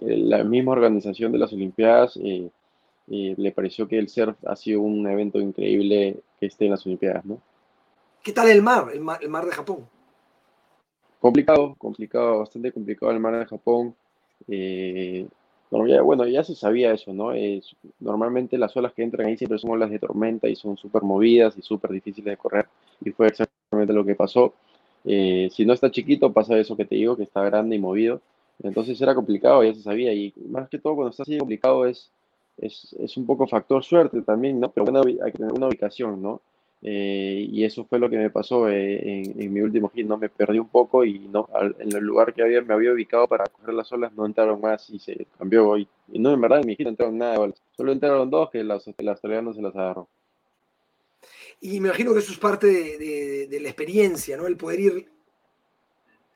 eh, 0.00 0.16
la 0.16 0.42
misma 0.42 0.72
organización 0.72 1.32
de 1.32 1.38
las 1.38 1.52
Olimpiadas 1.52 2.18
eh, 2.22 2.48
eh, 3.10 3.34
le 3.36 3.52
pareció 3.52 3.88
que 3.88 3.98
el 3.98 4.08
surf 4.08 4.36
ha 4.46 4.56
sido 4.56 4.80
un 4.80 5.06
evento 5.08 5.40
increíble 5.40 6.20
que 6.38 6.46
esté 6.46 6.66
en 6.66 6.72
las 6.72 6.86
Olimpiadas, 6.86 7.24
¿no? 7.24 7.40
¿Qué 8.22 8.32
tal 8.32 8.50
el 8.50 8.62
mar, 8.62 8.88
el 8.92 9.00
mar, 9.00 9.18
el 9.22 9.28
mar 9.28 9.44
de 9.46 9.52
Japón? 9.52 9.88
Complicado, 11.20 11.74
complicado, 11.78 12.40
bastante 12.40 12.72
complicado 12.72 13.12
el 13.12 13.20
mar 13.20 13.38
de 13.38 13.46
Japón. 13.46 13.94
bueno, 15.70 16.26
ya 16.26 16.44
se 16.44 16.54
sabía 16.54 16.92
eso, 16.92 17.12
¿no? 17.12 17.32
normalmente 18.00 18.58
las 18.58 18.76
olas 18.76 18.92
que 18.92 19.02
entran 19.02 19.26
ahí 19.26 19.36
siempre 19.36 19.58
son 19.58 19.70
olas 19.70 19.90
de 19.90 19.98
tormenta 19.98 20.48
y 20.48 20.56
son 20.56 20.76
súper 20.76 21.02
movidas 21.02 21.56
y 21.56 21.62
súper 21.62 21.90
difíciles 21.92 22.32
de 22.32 22.36
correr. 22.36 22.68
Y 23.00 23.10
fue 23.10 23.28
exactamente 23.28 23.92
lo 23.92 24.04
que 24.04 24.14
pasó. 24.14 24.54
Eh, 25.04 25.48
si 25.52 25.64
no 25.64 25.72
está 25.72 25.90
chiquito, 25.90 26.32
pasa 26.32 26.58
eso 26.58 26.76
que 26.76 26.84
te 26.84 26.96
digo, 26.96 27.16
que 27.16 27.22
está 27.22 27.42
grande 27.42 27.76
y 27.76 27.78
movido. 27.78 28.20
Entonces 28.62 29.00
era 29.00 29.14
complicado, 29.14 29.64
ya 29.64 29.74
se 29.74 29.82
sabía. 29.82 30.12
Y 30.12 30.34
más 30.48 30.68
que 30.68 30.78
todo, 30.78 30.94
cuando 30.96 31.10
está 31.10 31.22
así 31.22 31.38
complicado, 31.38 31.86
es, 31.86 32.10
es, 32.60 32.94
es 32.98 33.16
un 33.16 33.26
poco 33.26 33.46
factor 33.46 33.82
suerte 33.84 34.22
también, 34.22 34.60
¿no? 34.60 34.70
Pero 34.70 34.84
bueno, 34.86 35.02
hay 35.24 35.32
que 35.32 35.38
tener 35.38 35.52
una 35.52 35.68
ubicación, 35.68 36.22
¿no? 36.22 36.40
Eh, 36.80 37.48
y 37.50 37.64
eso 37.64 37.84
fue 37.84 37.98
lo 37.98 38.08
que 38.08 38.16
me 38.16 38.30
pasó 38.30 38.68
eh, 38.68 39.22
en, 39.36 39.52
mi 39.52 39.60
último 39.60 39.88
hit, 39.88 40.06
¿no? 40.06 40.16
Me 40.16 40.28
perdí 40.28 40.58
un 40.58 40.68
poco 40.68 41.04
y 41.04 41.18
no, 41.18 41.48
en 41.78 41.96
el 41.96 42.04
lugar 42.04 42.32
que 42.32 42.42
había, 42.42 42.62
me 42.62 42.74
había 42.74 42.92
ubicado 42.92 43.26
para 43.26 43.46
coger 43.46 43.74
las 43.74 43.90
olas 43.90 44.12
no 44.12 44.24
entraron 44.26 44.60
más 44.60 44.88
y 44.90 44.98
se 44.98 45.26
cambió. 45.36 45.76
Y, 45.76 45.88
y 46.12 46.18
no, 46.18 46.32
en 46.32 46.40
verdad, 46.40 46.60
en 46.60 46.66
mi 46.66 46.76
hit 46.76 46.84
no 46.84 46.90
entraron 46.90 47.18
nada 47.18 47.46
de. 47.46 47.54
Solo 47.76 47.92
entraron 47.92 48.30
dos 48.30 48.50
que 48.50 48.62
las, 48.62 48.86
las 48.86 49.14
australianos 49.14 49.56
se 49.56 49.62
las 49.62 49.74
agarró. 49.74 50.08
Y 51.60 51.80
me 51.80 51.88
imagino 51.88 52.12
que 52.12 52.20
eso 52.20 52.32
es 52.32 52.38
parte 52.38 52.66
de, 52.66 53.58
la 53.60 53.68
experiencia, 53.68 54.36
¿no? 54.36 54.46
El 54.46 54.56
poder 54.56 54.80
ir 54.80 55.12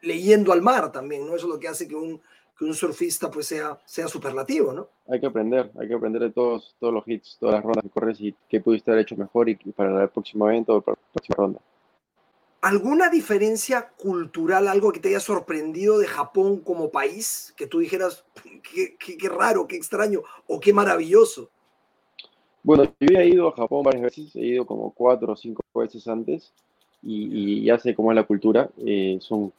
leyendo 0.00 0.52
al 0.52 0.62
mar 0.62 0.91
también, 0.91 1.26
¿no? 1.26 1.37
Eso 1.37 1.47
es 1.47 1.52
lo 1.55 1.61
que 1.61 1.69
hace 1.69 1.87
que 1.87 1.95
un, 1.95 2.21
un 2.64 2.75
surfista 2.75 3.31
pues 3.31 3.47
sea, 3.47 3.78
sea 3.85 4.09
superlativo, 4.09 4.73
¿no? 4.73 4.88
Hay 5.09 5.21
que 5.21 5.26
aprender, 5.26 5.71
hay 5.78 5.88
que 5.88 5.95
aprender 5.95 6.23
de 6.23 6.31
todos, 6.31 6.75
todos 6.78 6.95
los 6.95 7.07
hits, 7.07 7.37
todas 7.38 7.57
las 7.57 7.64
rondas 7.64 7.83
que 7.83 7.90
corres 7.90 8.21
y 8.21 8.35
qué 8.49 8.61
pudiste 8.61 8.90
haber 8.90 9.02
hecho 9.02 9.16
mejor 9.16 9.49
y, 9.49 9.57
para 9.57 10.02
el 10.02 10.09
próximo 10.09 10.49
evento 10.49 10.76
o 10.76 10.81
para 10.81 10.99
la 11.00 11.12
próxima 11.12 11.37
ronda. 11.37 11.61
¿Alguna 12.61 13.11
diferencia 13.11 13.88
cultural, 13.97 14.69
algo 14.69 14.92
que 14.92 15.00
te 15.00 15.09
haya 15.09 15.21
sorprendido 15.21 15.99
de 15.99 16.07
Japón 16.07 16.61
como 16.61 16.90
país? 16.90 17.52
Que 17.57 17.66
tú 17.66 17.81
dijeras, 17.81 18.25
qué, 18.62 18.97
qué 18.97 19.28
raro, 19.28 19.66
qué 19.66 19.76
extraño 19.76 20.23
o 20.47 20.61
qué 20.61 20.73
maravilloso. 20.73 21.50
Bueno, 22.62 22.85
yo 23.00 23.19
he 23.19 23.28
ido 23.28 23.49
a 23.49 23.52
Japón 23.52 23.83
varias 23.83 24.04
veces, 24.04 24.37
he 24.37 24.47
ido 24.47 24.64
como 24.64 24.92
cuatro 24.92 25.33
o 25.33 25.37
cinco 25.37 25.62
veces 25.75 26.07
antes 26.07 26.52
y, 27.02 27.64
ya 27.64 27.78
sé 27.78 27.95
cómo 27.95 28.12
es 28.12 28.16
la 28.16 28.23
cultura. 28.23 28.71
Eh, 28.78 29.19
son 29.21 29.52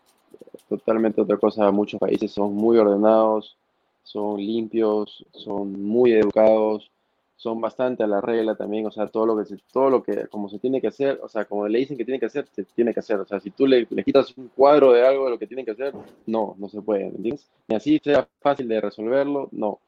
totalmente 0.70 1.22
otra 1.22 1.38
cosa. 1.38 1.72
Muchos 1.72 2.00
países 2.00 2.32
son 2.32 2.54
muy 2.54 2.78
ordenados, 2.78 3.58
son 4.04 4.38
limpios, 4.38 5.26
son 5.34 5.82
muy 5.84 6.14
educados, 6.14 6.90
son 7.36 7.60
bastante 7.62 8.04
a 8.04 8.08
la 8.08 8.22
regla 8.22 8.56
también. 8.56 8.86
O 8.86 8.92
sea, 8.92 9.08
todo 9.08 9.26
lo 9.26 9.38
que, 9.38 9.46
se, 9.46 9.58
todo 9.72 9.90
lo 9.90 10.04
que 10.04 10.28
como 10.28 10.50
se 10.50 10.60
tiene 10.60 10.82
que 10.82 10.88
hacer, 10.88 11.20
o 11.22 11.30
sea, 11.30 11.46
como 11.46 11.68
le 11.68 11.80
dicen 11.80 11.98
que 11.98 12.06
tiene 12.06 12.20
que 12.20 12.28
hacer, 12.28 12.48
se 12.52 12.64
tiene 12.64 12.94
que 12.94 13.00
hacer. 13.00 13.20
O 13.20 13.26
sea, 13.26 13.40
si 13.40 13.52
tú 13.52 13.68
le, 13.68 13.88
le 13.90 14.04
quitas 14.04 14.38
un 14.38 14.50
cuadro 14.50 14.94
de 14.94 15.06
algo 15.06 15.26
de 15.26 15.32
lo 15.32 15.40
que 15.40 15.48
tiene 15.48 15.66
que 15.66 15.72
hacer, 15.72 15.94
no, 16.26 16.56
no 16.58 16.70
se 16.70 16.82
puede, 16.82 17.06
¿me 17.06 17.18
entiendes? 17.18 17.50
Ni 17.68 17.76
así 17.76 18.00
sea 18.04 18.28
fácil 18.42 18.68
de 18.68 18.82
resolverlo, 18.82 19.50
no 19.52 19.80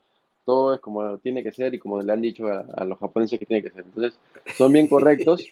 todo 0.46 0.76
es 0.76 0.80
como 0.80 1.18
tiene 1.18 1.44
que 1.44 1.52
ser 1.52 1.74
y 1.74 1.80
como 1.80 2.02
le 2.02 2.14
han 2.14 2.22
dicho 2.22 2.48
a, 2.48 2.86
los 2.86 3.00
japoneses 3.00 3.40
que 3.40 3.46
tiene 3.46 3.64
que 3.64 3.72
ser. 3.72 3.84
Entonces, 3.84 4.18
son 4.56 4.72
bien 4.72 4.88
correctos, 4.88 5.44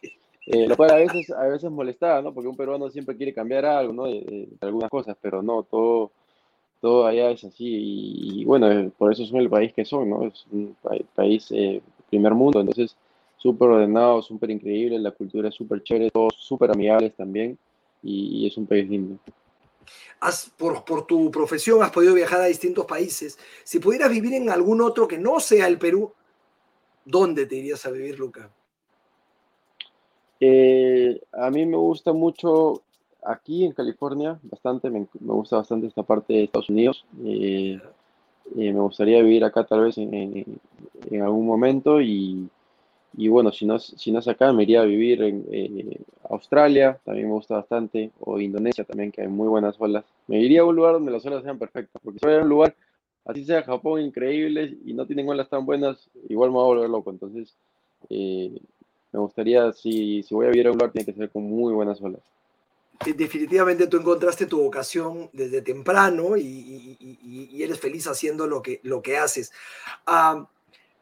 eh, 0.46 0.68
lo 0.68 0.76
cual 0.76 0.92
a 0.92 0.96
veces, 0.96 1.30
a 1.32 1.44
veces 1.44 1.72
molesta, 1.72 2.22
¿no? 2.22 2.34
Porque 2.34 2.50
un 2.50 2.58
peruano 2.58 2.90
siempre 2.90 3.16
quiere 3.16 3.34
cambiar 3.34 3.66
algo, 3.66 3.94
¿no? 3.94 4.06
Algunas 4.62 4.90
cosas, 4.90 5.16
pero 5.22 5.42
no, 5.42 5.64
todo, 5.64 6.12
todo 6.82 7.06
allá 7.06 7.32
es 7.32 7.44
así. 7.44 8.40
Y, 8.42 8.46
bueno, 8.46 8.72
eh, 8.72 8.92
por 8.98 9.12
eso 9.12 9.26
son 9.26 9.40
el 9.40 9.50
país 9.50 9.74
que 9.74 9.86
son, 9.86 10.10
¿no? 10.10 10.26
Es 10.26 10.46
un 10.52 10.76
país 11.16 11.48
eh, 11.52 11.82
primer 12.10 12.34
mundo, 12.34 12.60
entonces 12.60 12.96
súper 13.38 13.70
ordenado, 13.70 14.22
súper 14.22 14.52
increíble, 14.52 15.00
la 15.00 15.12
cultura 15.12 15.50
es 15.50 15.56
súper 15.56 15.84
chévere, 15.84 16.12
todos 16.12 16.36
súper 16.40 16.72
amigables 16.72 17.14
también 17.14 17.58
y 18.02 18.48
es 18.48 18.58
un 18.58 18.66
país 18.66 18.90
lindo 18.90 19.18
por, 20.58 20.84
por 20.86 21.06
tu 21.06 21.30
profesión 21.32 21.84
has 21.84 21.92
podido 21.92 22.14
viajar 22.14 22.42
a 22.42 22.46
distintos 22.46 22.86
países. 22.86 23.38
Si 23.64 23.80
pudieras 23.80 24.10
vivir 24.10 24.34
en 24.34 24.50
algún 24.50 24.82
otro 24.82 25.08
que 25.08 25.18
no 25.18 25.40
sea 25.40 25.68
el 25.68 25.78
Perú, 25.78 26.14
¿dónde 27.06 27.46
te 27.46 27.56
irías 27.56 27.86
a 27.86 27.92
vivir, 27.92 28.18
Luca? 28.20 28.50
Eh, 30.46 31.22
a 31.32 31.50
mí 31.50 31.66
me 31.66 31.78
gusta 31.78 32.12
mucho 32.12 32.82
aquí 33.26 33.64
en 33.64 33.72
California, 33.72 34.38
bastante, 34.44 34.90
me, 34.90 35.08
gusta 35.22 35.56
bastante 35.56 35.88
esta 35.88 36.04
parte 36.04 36.34
de 36.34 36.44
Estados 36.44 36.70
Unidos. 36.70 37.06
Eh, 37.24 37.80
eh, 38.58 38.74
me 38.74 38.80
gustaría 38.82 39.22
vivir 39.22 39.46
acá 39.46 39.64
tal 39.64 39.86
vez 39.86 39.98
en 39.98 41.22
algún 41.22 41.46
momento 41.46 42.02
y, 42.02 42.50
bueno, 43.14 43.54
si 43.54 43.66
no, 43.66 43.80
si 43.80 44.12
no 44.12 44.20
es 44.20 44.28
acá, 44.28 44.52
me 44.52 44.64
iría 44.64 44.82
a 44.82 44.86
vivir 44.86 45.24
en 45.24 45.98
Australia, 46.30 47.00
también 47.06 47.28
me 47.28 47.36
gusta 47.36 47.56
bastante, 47.56 48.12
o 48.20 48.38
Indonesia 48.38 48.84
también, 48.84 49.14
que 49.14 49.22
hay 49.22 49.30
muy 49.30 49.48
buenas 49.48 49.80
olas. 49.80 50.04
Me 50.28 50.42
iría 50.42 50.60
a 50.62 50.66
un 50.66 50.76
lugar 50.76 50.96
donde 50.96 51.12
las 51.14 51.26
olas 51.26 51.44
sean 51.44 51.58
perfectas, 51.58 52.02
porque 52.04 52.20
si 52.20 52.26
voy 52.26 52.36
a 52.36 52.42
un 52.42 52.50
lugar, 52.50 52.76
así 53.24 53.46
sea 53.46 53.64
Japón, 53.64 54.02
increíble, 54.02 54.78
y 54.84 54.94
no 54.94 55.06
tienen 55.06 55.30
olas 55.30 55.48
tan 55.48 55.66
buenas, 55.66 56.10
igual 56.28 56.50
me 56.50 56.56
voy 56.56 56.64
a 56.64 56.68
volver 56.68 56.90
loco. 56.90 57.12
Entonces, 57.12 57.56
eh, 58.10 58.52
me 59.14 59.20
gustaría, 59.20 59.72
si, 59.72 60.24
si 60.24 60.34
voy 60.34 60.48
a 60.48 60.50
vivir 60.50 60.68
a 60.68 60.72
un 60.72 60.78
lugar, 60.78 60.92
tiene 60.92 61.06
que 61.06 61.14
ser 61.14 61.30
con 61.30 61.44
muy 61.44 61.72
buenas 61.72 62.02
olas. 62.02 62.22
Definitivamente 63.16 63.88
tú 63.88 63.98
encontraste 63.98 64.46
tu 64.46 64.62
vocación 64.62 65.30
desde 65.34 65.62
temprano 65.62 66.36
y, 66.38 66.98
eres 67.62 67.80
feliz 67.80 68.08
haciendo 68.08 68.48
lo 68.48 68.62
que, 68.62 68.80
lo 68.84 69.02
que 69.02 69.18
haces. 69.18 69.52
Ah, 70.06 70.48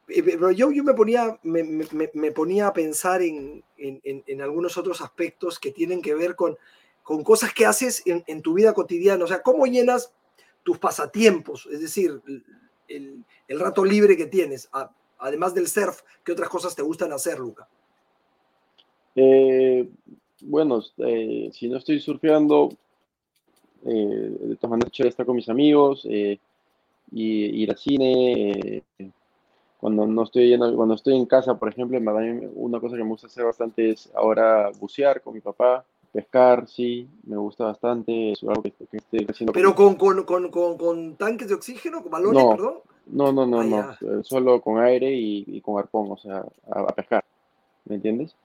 eh, 0.07 0.23
pero 0.23 0.51
yo, 0.51 0.71
yo 0.71 0.83
me, 0.83 0.93
ponía, 0.93 1.39
me, 1.43 1.63
me, 1.63 2.31
ponía 2.31 2.67
a 2.67 2.73
pensar 2.73 3.21
en, 3.21 3.63
en, 3.77 4.01
en, 4.03 4.41
algunos 4.41 4.77
otros 4.77 5.01
aspectos 5.01 5.59
que 5.59 5.71
tienen 5.71 6.01
que 6.01 6.15
ver 6.15 6.35
con, 6.35 6.57
con 7.03 7.23
cosas 7.23 7.53
que 7.53 7.65
haces 7.65 8.03
en, 8.05 8.41
tu 8.41 8.55
vida 8.55 8.73
cotidiana. 8.73 9.23
O 9.23 9.27
sea, 9.27 9.41
¿cómo 9.41 9.65
llenas 9.67 10.11
tus 10.63 10.79
pasatiempos? 10.79 11.67
Es 11.71 11.81
decir, 11.81 12.21
el, 12.87 13.23
el 13.47 13.59
rato 13.59 13.85
libre 13.85 14.17
que 14.17 14.25
tienes, 14.25 14.69
además 15.19 15.53
del 15.53 15.67
surf, 15.67 16.01
¿qué 16.23 16.31
otras 16.31 16.49
cosas 16.49 16.75
te 16.75 16.81
gustan 16.81 17.13
hacer, 17.13 17.39
Luca? 17.39 17.67
Eh, 19.15 19.89
bueno, 20.41 20.81
eh, 20.97 21.49
si 21.53 21.67
no 21.67 21.77
estoy 21.77 21.99
surfeando, 21.99 22.69
de 23.83 24.55
todas 24.57 24.71
maneras, 24.71 24.91
estar 24.99 25.25
con 25.25 25.35
mis 25.35 25.49
amigos, 25.49 26.05
y, 26.05 26.39
ir 27.11 27.69
al 27.69 27.77
cine 27.77 28.83
cuando 29.81 30.05
no 30.05 30.23
estoy 30.23 30.53
en, 30.53 30.75
cuando 30.75 30.93
estoy 30.93 31.17
en 31.17 31.25
casa, 31.25 31.55
por 31.55 31.69
ejemplo, 31.69 31.99
una 32.53 32.79
cosa 32.79 32.95
que 32.95 33.03
me 33.03 33.09
gusta 33.09 33.25
hacer 33.25 33.43
bastante 33.43 33.89
es 33.89 34.11
ahora 34.13 34.69
bucear 34.79 35.21
con 35.21 35.33
mi 35.33 35.41
papá, 35.41 35.83
pescar, 36.13 36.67
sí, 36.67 37.07
me 37.23 37.35
gusta 37.37 37.65
bastante, 37.65 38.33
es 38.33 38.43
algo 38.43 38.61
que, 38.61 38.73
estoy 38.91 39.25
haciendo. 39.27 39.53
¿Pero 39.53 39.73
con, 39.73 39.95
con, 39.95 40.23
con, 40.23 40.77
con, 40.77 41.15
tanques 41.15 41.47
de 41.47 41.55
oxígeno, 41.55 42.03
con 42.03 42.11
balones, 42.11 42.43
no, 42.43 42.49
perdón? 42.51 42.73
No, 43.07 43.31
no, 43.33 43.47
no, 43.47 43.63
no, 43.63 43.91
eh, 43.91 44.21
solo 44.23 44.61
con 44.61 44.79
aire 44.79 45.11
y, 45.11 45.59
con 45.61 45.79
arpón, 45.79 46.11
o 46.11 46.17
sea, 46.17 46.45
a, 46.69 46.93
pescar, 46.93 47.25
¿me 47.85 47.95
entiendes? 47.95 48.35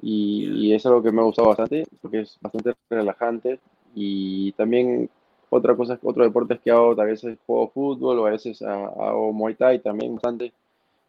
Y, 0.00 0.48
y, 0.54 0.74
es 0.74 0.86
algo 0.86 1.02
que 1.02 1.10
me 1.10 1.20
ha 1.20 1.24
gustado 1.24 1.48
bastante, 1.48 1.84
porque 2.00 2.20
es 2.20 2.38
bastante 2.40 2.74
relajante 2.88 3.58
y 3.94 4.52
también 4.52 5.10
otra 5.50 5.74
cosa, 5.76 5.98
otro 6.02 6.24
deporte 6.24 6.54
es 6.54 6.60
que 6.60 6.70
hago, 6.70 7.00
a 7.00 7.04
veces 7.04 7.38
juego 7.46 7.68
fútbol 7.68 8.18
o 8.18 8.26
a 8.26 8.30
veces 8.30 8.62
hago 8.62 9.32
Muay 9.32 9.54
Thai 9.54 9.80
también 9.80 10.14
bastante 10.14 10.52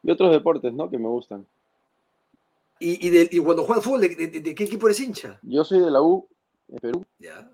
y 0.02 0.12
otros 0.12 0.32
deportes, 0.32 0.74
¿no? 0.74 0.90
Que 0.90 0.98
me 0.98 1.08
gustan. 1.08 1.46
¿Y, 2.80 3.06
y, 3.06 3.10
de, 3.10 3.30
y 3.32 3.40
cuando 3.40 3.66
juegas 3.66 3.84
fútbol, 3.84 4.02
¿de, 4.02 4.10
de, 4.16 4.56
qué 4.56 4.64
equipo 4.64 4.88
eres 4.88 5.02
hincha? 5.02 5.38
Yo 5.42 5.64
soy 5.66 5.82
de 5.82 5.92
la 5.92 6.02
U, 6.02 6.26
de 6.68 6.80
Perú. 6.80 7.06
Ya. 7.20 7.50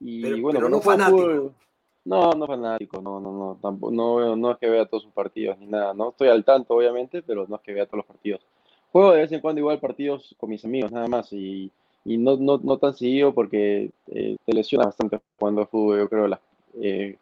Y 0.00 0.22
pero, 0.22 0.42
bueno, 0.42 0.58
pero 0.58 0.68
no 0.68 0.80
fanático. 0.80 1.54
no, 2.04 2.32
no 2.32 2.46
fanático, 2.46 3.00
no, 3.00 3.20
no, 3.20 3.32
no, 3.32 3.58
tampoco, 3.62 3.92
no, 3.92 4.34
no 4.34 4.50
es 4.50 4.58
que 4.58 4.68
vea 4.68 4.86
todos 4.86 5.04
sus 5.04 5.12
partidos 5.12 5.56
ni 5.58 5.66
nada, 5.66 5.94
¿no? 5.94 6.10
Estoy 6.10 6.28
al 6.28 6.44
tanto, 6.44 6.74
obviamente, 6.74 7.22
pero 7.22 7.46
no 7.48 7.56
es 7.56 7.62
que 7.62 7.72
vea 7.72 7.86
todos 7.86 7.98
los 7.98 8.06
partidos. 8.06 8.40
Juego 8.96 9.12
de 9.12 9.20
vez 9.20 9.32
en 9.32 9.40
cuando 9.40 9.58
igual 9.58 9.78
partidos 9.78 10.34
con 10.38 10.48
mis 10.48 10.64
amigos, 10.64 10.90
nada 10.90 11.06
más, 11.06 11.30
y, 11.30 11.70
y 12.06 12.16
no, 12.16 12.38
no, 12.38 12.58
no 12.64 12.78
tan 12.78 12.94
seguido 12.94 13.34
porque 13.34 13.90
eh, 14.06 14.38
te 14.42 14.54
lesiona 14.54 14.86
bastante 14.86 15.20
jugando 15.38 15.60
a 15.60 15.66
fútbol, 15.66 15.98
yo 15.98 16.08
creo, 16.08 16.26
la, 16.26 16.40
eh, 16.80 17.18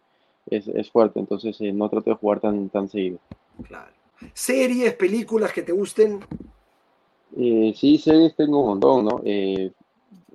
es, 0.49 0.69
es, 0.69 0.89
fuerte, 0.89 1.19
entonces 1.19 1.61
eh, 1.61 1.73
no 1.73 1.89
trato 1.89 2.11
de 2.11 2.17
jugar 2.17 2.39
tan, 2.39 2.69
tan 2.69 2.89
seguido. 2.89 3.19
Claro. 3.67 3.91
¿Series, 4.33 4.95
películas 4.95 5.53
que 5.53 5.63
te 5.63 5.73
gusten? 5.73 6.21
Eh, 7.37 7.75
sí, 7.75 7.99
series 7.99 8.37
tengo 8.37 8.61
un 8.61 8.67
montón, 8.69 9.05
¿no? 9.07 9.21
Eh, 9.25 9.73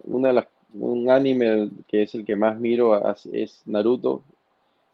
una 0.03 0.27
de 0.27 0.33
las, 0.33 0.47
un 0.73 1.09
anime 1.09 1.69
que 1.87 2.03
es 2.03 2.15
el 2.15 2.25
que 2.25 2.35
más 2.35 2.59
miro 2.59 3.01
es 3.31 3.61
Naruto. 3.65 4.23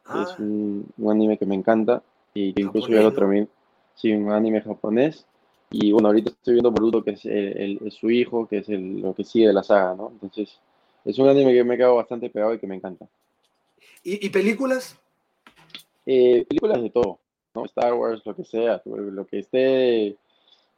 Es 0.03 0.29
Ah, 0.29 0.35
un, 0.37 0.85
un 0.95 1.11
anime 1.11 1.39
que 1.39 1.47
me 1.47 1.55
encanta 1.55 2.03
y 2.35 2.53
que 2.53 2.61
incluso 2.61 2.89
ya 2.89 3.01
lo 3.01 3.11
terminé. 3.11 3.47
Sí, 3.95 4.11
un 4.11 4.31
anime 4.31 4.61
japonés. 4.61 5.25
Y 5.77 5.91
bueno, 5.91 6.07
ahorita 6.07 6.29
estoy 6.29 6.53
viendo 6.53 6.71
Boruto, 6.71 7.03
que 7.03 7.11
es 7.11 7.25
el, 7.25 7.91
su 7.91 8.09
hijo, 8.09 8.47
que 8.47 8.59
es 8.59 8.69
el- 8.69 9.01
lo 9.01 9.13
que 9.13 9.25
sigue 9.25 9.47
de 9.47 9.53
la 9.53 9.61
saga, 9.61 9.93
¿no? 9.93 10.09
Entonces, 10.09 10.57
es 11.03 11.19
un 11.19 11.27
anime 11.27 11.53
que 11.53 11.65
me 11.65 11.73
ha 11.73 11.77
quedado 11.77 11.95
bastante 11.95 12.29
pegado 12.29 12.53
y 12.53 12.59
que 12.59 12.67
me 12.67 12.75
encanta. 12.75 13.05
¿Y, 14.01 14.25
y 14.25 14.29
películas? 14.29 14.95
Eh, 16.05 16.45
películas 16.47 16.81
de 16.81 16.89
todo, 16.91 17.19
¿no? 17.53 17.65
Star 17.65 17.93
Wars, 17.93 18.21
lo 18.25 18.33
que 18.33 18.45
sea, 18.45 18.81
lo 18.85 19.27
que 19.27 19.39
esté, 19.39 20.15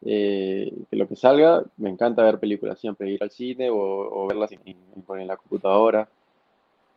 eh, 0.04 0.74
lo 0.90 1.08
que 1.08 1.16
salga, 1.16 1.64
me 1.78 1.92
encanta 1.92 2.24
ver 2.24 2.40
películas 2.40 2.80
siempre, 2.80 3.12
ir 3.12 3.22
al 3.22 3.30
cine 3.30 3.70
o, 3.70 3.78
o 3.78 4.28
verlas 4.28 4.52
en, 4.52 4.62
en- 4.66 5.20
en 5.20 5.28
la 5.28 5.38
computadora. 5.38 6.10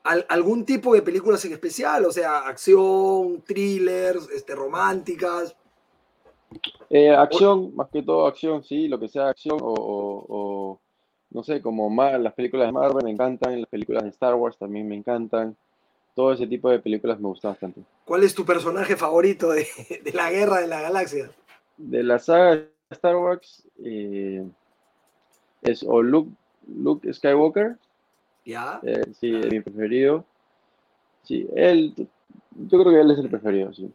¿Al- 0.05 0.25
¿Algún 0.31 0.65
tipo 0.65 0.95
de 0.95 1.03
películas 1.03 1.45
en 1.45 1.53
especial? 1.53 2.07
O 2.07 2.13
sea, 2.13 2.39
acción, 2.39 3.43
thrillers, 3.43 4.31
este, 4.31 4.55
románticas. 4.55 5.55
Eh, 6.91 7.11
acción, 7.11 7.75
más 7.77 7.89
que 7.91 8.03
todo 8.03 8.27
acción, 8.27 8.65
sí, 8.65 8.89
lo 8.89 8.99
que 8.99 9.09
sea 9.09 9.29
acción 9.29 9.59
o, 9.63 9.67
o- 9.73 10.27
o, 10.29 10.81
no 11.31 11.43
sé, 11.45 11.63
como 11.63 11.89
ma- 11.89 12.19
las 12.19 12.35
películas 12.35 12.67
de 12.67 12.73
Marvel 12.73 13.05
me 13.05 13.11
encantan, 13.11 13.61
las 13.61 13.71
películas 13.71 14.03
de 14.03 14.11
Star 14.11 14.35
Wars 14.35 14.59
también 14.59 14.89
me 14.89 14.97
encantan, 14.97 15.57
todo 16.17 16.33
ese 16.33 16.47
tipo 16.47 16.69
de 16.71 16.81
películas 16.81 17.21
me 17.21 17.29
gusta 17.29 17.49
bastante. 17.49 17.83
¿Cuál 18.05 18.25
es 18.25 18.35
tu 18.35 18.45
personaje 18.45 18.97
favorito 18.97 19.51
de, 19.51 19.67
de 20.05 20.13
la 20.13 20.31
Guerra 20.31 20.61
de 20.61 20.67
la 20.67 20.81
Galaxia? 20.81 21.31
De 21.77 22.03
la 22.03 22.19
saga 22.19 22.57
de 22.57 22.71
Star 22.91 23.17
Wars 23.17 23.63
eh, 23.85 24.45
es 25.63 25.83
o 25.83 26.03
Luke, 26.03 26.31
Luke 26.77 27.13
Skywalker, 27.13 27.77
¿Ya? 28.45 28.81
eh, 28.83 29.05
sí, 29.19 29.35
es 29.35 29.51
mi 29.51 29.61
preferido. 29.61 30.25
Sí, 31.23 31.47
él, 31.55 31.95
yo 31.97 32.81
creo 32.83 32.93
que 32.93 33.01
él 33.01 33.11
es 33.11 33.19
el 33.19 33.29
preferido, 33.31 33.73
sí. 33.73 33.91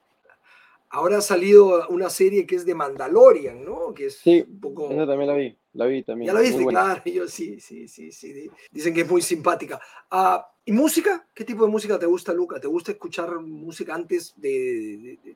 Ahora 0.89 1.17
ha 1.17 1.21
salido 1.21 1.87
una 1.89 2.09
serie 2.09 2.45
que 2.45 2.55
es 2.55 2.65
de 2.65 2.73
Mandalorian, 2.75 3.65
¿no? 3.65 3.93
Que 3.93 4.05
es 4.07 4.17
Sí, 4.17 4.45
un 4.47 4.59
poco... 4.59 4.89
esa 4.91 5.05
también 5.07 5.27
la 5.27 5.35
vi, 5.35 5.57
la 5.73 5.85
vi 5.87 6.03
también. 6.03 6.27
Ya 6.27 6.33
la 6.33 6.39
viste, 6.41 6.65
claro, 6.65 7.01
yo 7.05 7.27
sí, 7.27 7.59
sí, 7.59 7.87
sí, 7.87 8.11
sí. 8.11 8.33
di- 8.33 8.49
Dicen 8.71 8.93
que 8.93 9.01
es 9.01 9.09
muy 9.09 9.21
simpática. 9.21 9.79
Ah, 10.11 10.47
¿Y 10.63 10.71
música? 10.71 11.27
¿Qué 11.33 11.43
tipo 11.43 11.65
de 11.65 11.71
música 11.71 11.99
te 11.99 12.05
gusta, 12.05 12.33
Luca? 12.33 12.59
¿Te 12.59 12.67
gusta 12.67 12.91
escuchar 12.91 13.39
música 13.39 13.93
antes 13.93 14.33
de, 14.37 14.49
de- 14.49 15.19
de- 15.23 15.35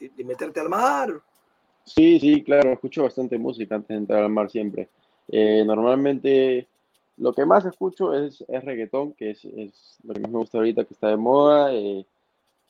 de- 0.00 0.08
de 0.16 0.24
meterte 0.24 0.60
al 0.60 0.68
mar? 0.68 1.20
Sí, 1.84 2.18
sí, 2.18 2.42
claro, 2.42 2.72
escucho 2.72 3.04
bastante 3.04 3.38
música 3.38 3.76
antes 3.76 3.88
de 3.88 3.94
entrar 3.96 4.22
al 4.24 4.30
mar 4.30 4.50
siempre. 4.50 4.88
Eh, 5.28 5.62
normalmente 5.64 6.66
lo 7.18 7.32
que 7.32 7.46
más 7.46 7.64
escucho 7.64 8.12
es, 8.12 8.44
es 8.48 8.64
reggaetón, 8.64 9.12
que 9.12 9.30
es, 9.30 9.44
es 9.44 9.98
lo 10.04 10.12
que 10.14 10.20
más 10.20 10.30
me 10.32 10.38
gusta 10.38 10.58
ahorita, 10.58 10.84
que 10.84 10.94
está 10.94 11.08
de 11.08 11.16
moda. 11.16 11.72
eh, 11.72 12.04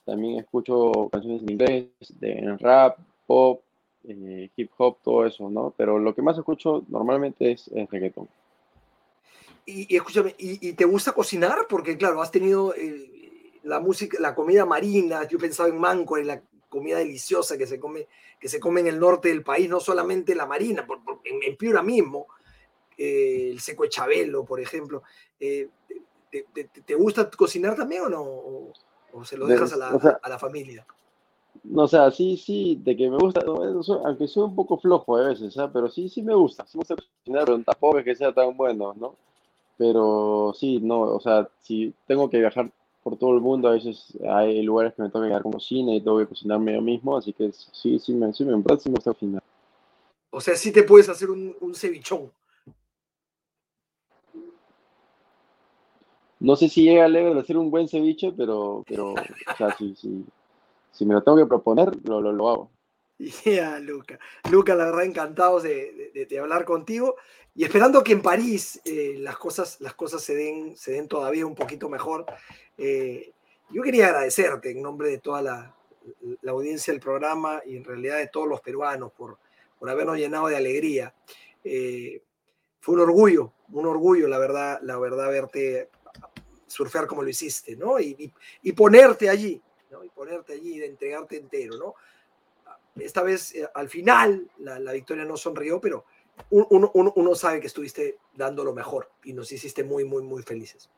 también 0.06 0.38
escucho 0.38 1.10
canciones 1.12 1.42
en 1.42 1.50
inglés, 1.50 1.86
de, 2.20 2.56
rap, 2.60 2.98
pop, 3.26 3.60
eh, 4.08 4.48
hip 4.56 4.70
hop, 4.78 4.98
todo 5.02 5.26
eso, 5.26 5.50
¿no? 5.50 5.74
Pero 5.76 5.98
lo 5.98 6.14
que 6.14 6.22
más 6.22 6.38
escucho 6.38 6.84
normalmente 6.88 7.50
es, 7.52 7.68
es. 7.68 7.88
Y, 9.66 9.92
y 9.92 9.96
escúchame, 9.96 10.34
¿y, 10.38 10.68
y 10.68 10.72
te 10.74 10.84
gusta 10.84 11.12
cocinar? 11.12 11.66
Porque, 11.68 11.98
claro, 11.98 12.22
has 12.22 12.30
tenido 12.30 12.72
eh, 12.74 13.60
la 13.64 13.80
música, 13.80 14.16
la 14.20 14.34
comida 14.34 14.64
marina. 14.64 15.26
Yo 15.28 15.38
pensaba 15.38 15.68
en 15.68 15.78
manco, 15.78 16.16
en 16.16 16.28
la 16.28 16.40
comida 16.68 16.98
deliciosa 16.98 17.58
que 17.58 17.66
se 17.66 17.80
come, 17.80 18.06
que 18.38 18.48
se 18.48 18.60
come 18.60 18.80
en 18.80 18.86
el 18.86 19.00
norte 19.00 19.28
del 19.28 19.42
país, 19.42 19.68
no 19.68 19.80
solamente 19.80 20.34
la 20.36 20.46
marina, 20.46 20.86
por- 20.86 21.02
por- 21.04 21.20
en, 21.24 21.42
en 21.42 21.56
Piura 21.56 21.82
mismo, 21.82 22.28
eh, 22.96 23.50
el 23.52 23.60
seco 23.60 23.82
de 23.82 23.88
Chabelo, 23.88 24.44
por 24.44 24.60
ejemplo. 24.60 25.02
Eh, 25.40 25.68
¿te, 26.30 26.44
te- 26.52 26.64
te- 26.64 26.82
te 26.82 26.94
gusta 26.94 27.28
cocinar 27.30 27.74
también 27.74 28.02
o 28.02 28.08
no? 28.08 28.72
¿O, 29.12 29.24
se 29.24 29.36
lo 29.36 29.46
De- 29.46 29.54
dejas 29.54 29.72
a 29.72 29.76
la, 29.76 29.94
o 29.94 30.00
sea, 30.00 30.18
a 30.22 30.28
la 30.28 30.38
familia? 30.38 30.86
No, 31.64 31.82
o 31.84 31.88
sea, 31.88 32.10
sí, 32.10 32.36
sí, 32.36 32.78
de 32.82 32.96
que 32.96 33.10
me 33.10 33.16
gusta, 33.16 33.40
aunque 34.04 34.28
soy 34.28 34.44
un 34.44 34.54
poco 34.54 34.78
flojo 34.78 35.16
a 35.16 35.28
veces, 35.28 35.56
¿ah? 35.58 35.70
Pero 35.72 35.88
sí, 35.88 36.08
sí 36.08 36.22
me 36.22 36.34
gusta, 36.34 36.64
sí 36.66 36.76
me 36.78 36.80
gusta 36.80 36.96
cocinar, 36.96 37.44
pero 37.46 37.62
tampoco 37.62 37.98
es 37.98 38.04
que 38.04 38.14
sea 38.14 38.32
tan 38.32 38.56
bueno, 38.56 38.94
¿no? 38.94 39.16
Pero 39.78 40.54
sí, 40.58 40.80
no, 40.80 41.00
o 41.00 41.20
sea, 41.20 41.48
si 41.62 41.92
tengo 42.06 42.30
que 42.30 42.38
viajar 42.38 42.70
por 43.02 43.16
todo 43.16 43.34
el 43.34 43.40
mundo, 43.40 43.68
a 43.68 43.72
veces 43.72 44.16
hay 44.28 44.62
lugares 44.62 44.94
que 44.94 45.02
me 45.02 45.10
toca 45.10 45.26
quedar 45.26 45.42
con 45.42 45.52
cocina 45.52 45.94
y 45.94 46.00
tengo 46.00 46.18
que 46.18 46.26
cocinarme 46.26 46.74
yo 46.74 46.82
mismo, 46.82 47.16
así 47.16 47.32
que 47.32 47.50
sí, 47.52 47.98
sí 47.98 48.12
me, 48.12 48.32
sí 48.32 48.44
me, 48.44 48.52
sí 48.78 48.88
me 48.88 48.94
gusta 48.96 49.12
cocinar. 49.12 49.42
O 50.30 50.40
sea, 50.40 50.54
sí 50.56 50.72
te 50.72 50.82
puedes 50.82 51.08
hacer 51.08 51.30
un, 51.30 51.56
un 51.60 51.74
cevichón. 51.74 52.30
No 56.40 56.54
sé 56.56 56.68
si 56.68 56.82
llega 56.82 57.04
al 57.06 57.12
level 57.12 57.34
de 57.34 57.40
hacer 57.40 57.56
un 57.56 57.70
buen 57.70 57.88
ceviche, 57.88 58.32
pero, 58.36 58.84
pero, 58.86 59.12
o 59.12 59.56
sea, 59.56 59.74
si, 59.76 59.94
si, 59.96 60.24
si 60.92 61.06
me 61.06 61.14
lo 61.14 61.22
tengo 61.22 61.38
que 61.38 61.46
proponer, 61.46 61.90
lo, 62.04 62.20
lo, 62.20 62.32
lo 62.32 62.48
hago. 62.48 62.70
Ya, 63.44 63.78
Luca. 63.78 64.18
Luca, 64.50 64.74
la 64.74 64.84
verdad, 64.86 65.04
encantados 65.04 65.62
de, 65.62 66.10
de- 66.12 66.26
de 66.26 66.38
hablar 66.38 66.64
contigo 66.66 67.16
y 67.54 67.64
esperando 67.64 68.04
que 68.04 68.12
en 68.12 68.20
París 68.20 68.78
eh, 68.84 69.16
las, 69.18 69.38
cosas, 69.38 69.80
las 69.80 69.94
cosas 69.94 70.22
se 70.22 70.34
den, 70.34 70.76
se 70.76 70.92
den 70.92 71.08
todavía 71.08 71.46
un 71.46 71.54
poquito 71.54 71.88
mejor. 71.88 72.26
Eh, 72.76 73.32
yo 73.70 73.82
quería 73.82 74.08
agradecerte 74.08 74.70
en 74.70 74.82
nombre 74.82 75.08
de 75.08 75.18
toda 75.18 75.40
la, 75.40 75.74
la 76.42 76.52
audiencia 76.52 76.92
del 76.92 77.00
programa 77.00 77.62
y 77.64 77.76
en 77.76 77.84
realidad 77.84 78.18
de 78.18 78.28
todos 78.28 78.46
los 78.48 78.60
peruanos 78.60 79.10
por, 79.12 79.38
por 79.78 79.88
habernos 79.88 80.18
llenado 80.18 80.48
de 80.48 80.56
alegría. 80.56 81.14
Eh, 81.64 82.20
fue 82.80 82.94
un 82.96 83.00
orgullo, 83.00 83.52
un 83.72 83.86
orgullo, 83.86 84.28
la 84.28 84.36
verdad, 84.38 84.78
la 84.82 84.98
verdad, 84.98 85.28
verte 85.30 85.88
surfear 86.66 87.06
como 87.06 87.22
lo 87.22 87.28
hiciste, 87.28 87.76
¿no? 87.76 87.98
Y, 88.00 88.16
y- 88.18 88.32
y 88.62 88.72
ponerte 88.72 89.28
allí, 89.28 89.60
¿no? 89.90 90.02
Y 90.04 90.08
ponerte 90.10 90.54
allí 90.54 90.78
de 90.78 90.86
entregarte 90.86 91.36
entero, 91.36 91.76
¿no? 91.76 91.94
esta 92.96 93.22
vez 93.22 93.54
eh, 93.54 93.68
al 93.74 93.88
final 93.88 94.48
la, 94.58 94.78
la 94.78 94.92
victoria 94.92 95.24
no 95.24 95.36
sonrió, 95.36 95.80
pero 95.80 96.04
un- 96.50 96.66
uno, 96.70 96.90
uno- 96.94 97.12
uno 97.16 97.34
sabe 97.34 97.60
que 97.60 97.66
estuviste 97.66 98.16
dando 98.34 98.64
lo 98.64 98.72
mejor 98.72 99.10
y 99.24 99.32
nos 99.32 99.52
hiciste 99.52 99.84
muy, 99.84 100.04
muy, 100.04 100.22
muy 100.22 100.42
felices. 100.42 100.88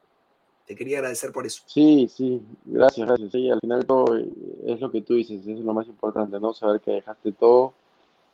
Te 0.67 0.77
quería 0.77 0.99
agradecer 0.99 1.33
por 1.33 1.47
eso. 1.47 1.63
Sí, 1.67 2.09
sí, 2.15 2.41
gracias, 2.65 3.07
gracias. 3.07 3.33
Sí, 3.33 3.51
al 3.51 3.59
final 3.61 3.87
todo 3.87 4.17
eh, 4.17 4.29
es 4.67 4.81
lo 4.81 4.91
que 4.91 5.01
tú 5.03 5.15
dices, 5.15 5.47
es 5.47 5.59
lo 5.61 5.73
más 5.75 5.87
importante, 5.89 6.39
¿no? 6.39 6.53
Saber 6.53 6.81
que 6.81 6.93
dejaste 6.93 7.33
todo 7.33 7.75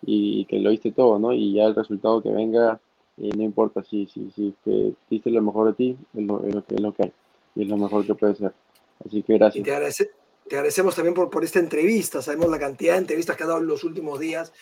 y 0.03 0.45
que 0.47 0.59
lo 0.59 0.71
diste 0.71 0.93
todo, 0.93 1.19
¿no? 1.19 1.33
Y 1.33 1.55
ya 1.55 1.65
el 1.65 1.75
resultado 1.75 2.23
que 2.23 2.31
venga, 2.31 2.81
eh, 3.19 3.31
no 3.37 3.45
importa 3.45 3.83
si, 3.83 4.07
si, 4.09 4.31
si 4.33 4.55
que 4.65 4.93
diste 5.09 5.31
lo 5.31 5.41
mejor 5.43 5.69
de 5.69 5.75
ti, 5.75 5.97
es 6.15 6.23
lo, 6.23 6.45
es 6.45 6.55
lo 6.55 6.65
que, 6.67 6.75
es 6.75 6.81
lo 6.81 6.93
que 6.93 7.03
hay 7.05 7.13
y 7.55 7.63
es 7.63 7.69
lo 7.69 7.77
mejor 7.77 8.07
que 8.07 8.15
puede 8.15 8.35
ser. 8.35 8.53
Así 9.05 9.23
que 9.23 9.35
Y 9.35 9.39
gracias. 9.39 9.65
te, 9.65 9.71
agradece- 9.73 10.11
te 10.49 10.57
agradecemos 10.57 10.95
también 10.95 11.15
por, 11.15 11.31
por 11.31 11.45
esta 11.45 11.59
entrevista. 11.59 12.21
Sabemos 12.23 12.49
la 12.51 12.59
cantidad 12.59 12.95
de 12.95 13.01
entrevistas 13.01 13.37
que 13.37 13.43
has 13.43 13.49
dado 13.49 13.61
en 13.61 13.67
los 13.67 13.85
últimos 13.85 14.19
días 14.21 14.53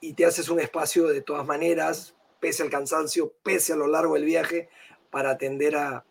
y 0.00 0.14
te 0.14 0.24
haces 0.24 0.48
un 0.48 0.60
espacio 0.60 1.06
de 1.08 1.20
todas 1.22 1.46
maneras, 1.46 2.14
pese 2.40 2.62
al 2.62 2.70
cansancio, 2.70 3.32
pese 3.42 3.72
a 3.72 3.76
lo 3.76 3.86
largo 3.86 4.14
del 4.14 4.24
viaje, 4.24 4.68
para 5.10 5.30
atender 5.30 5.76
a, 5.76 6.04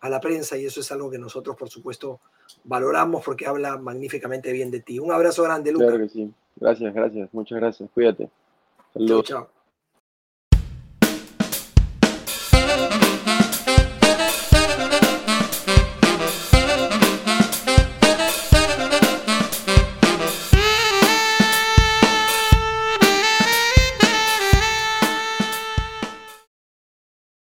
a 0.00 0.08
la 0.08 0.20
prensa 0.20 0.56
y 0.56 0.66
eso 0.66 0.80
es 0.80 0.92
algo 0.92 1.10
que 1.10 1.18
nosotros, 1.18 1.56
por 1.56 1.68
supuesto, 1.70 2.20
valoramos 2.64 3.24
porque 3.24 3.46
habla 3.46 3.76
magníficamente 3.78 4.52
bien 4.52 4.70
de 4.70 4.80
ti. 4.80 4.98
Un 4.98 5.12
abrazo 5.12 5.42
grande, 5.44 5.72
Luca. 5.72 5.86
Claro 5.86 6.02
que 6.04 6.08
sí. 6.10 6.30
Gracias, 6.56 6.92
gracias, 6.92 7.28
muchas 7.32 7.58
gracias. 7.60 7.88
Cuídate. 7.94 8.24
Chao, 8.24 8.92
Saludos. 8.94 9.24
chao. 9.24 9.57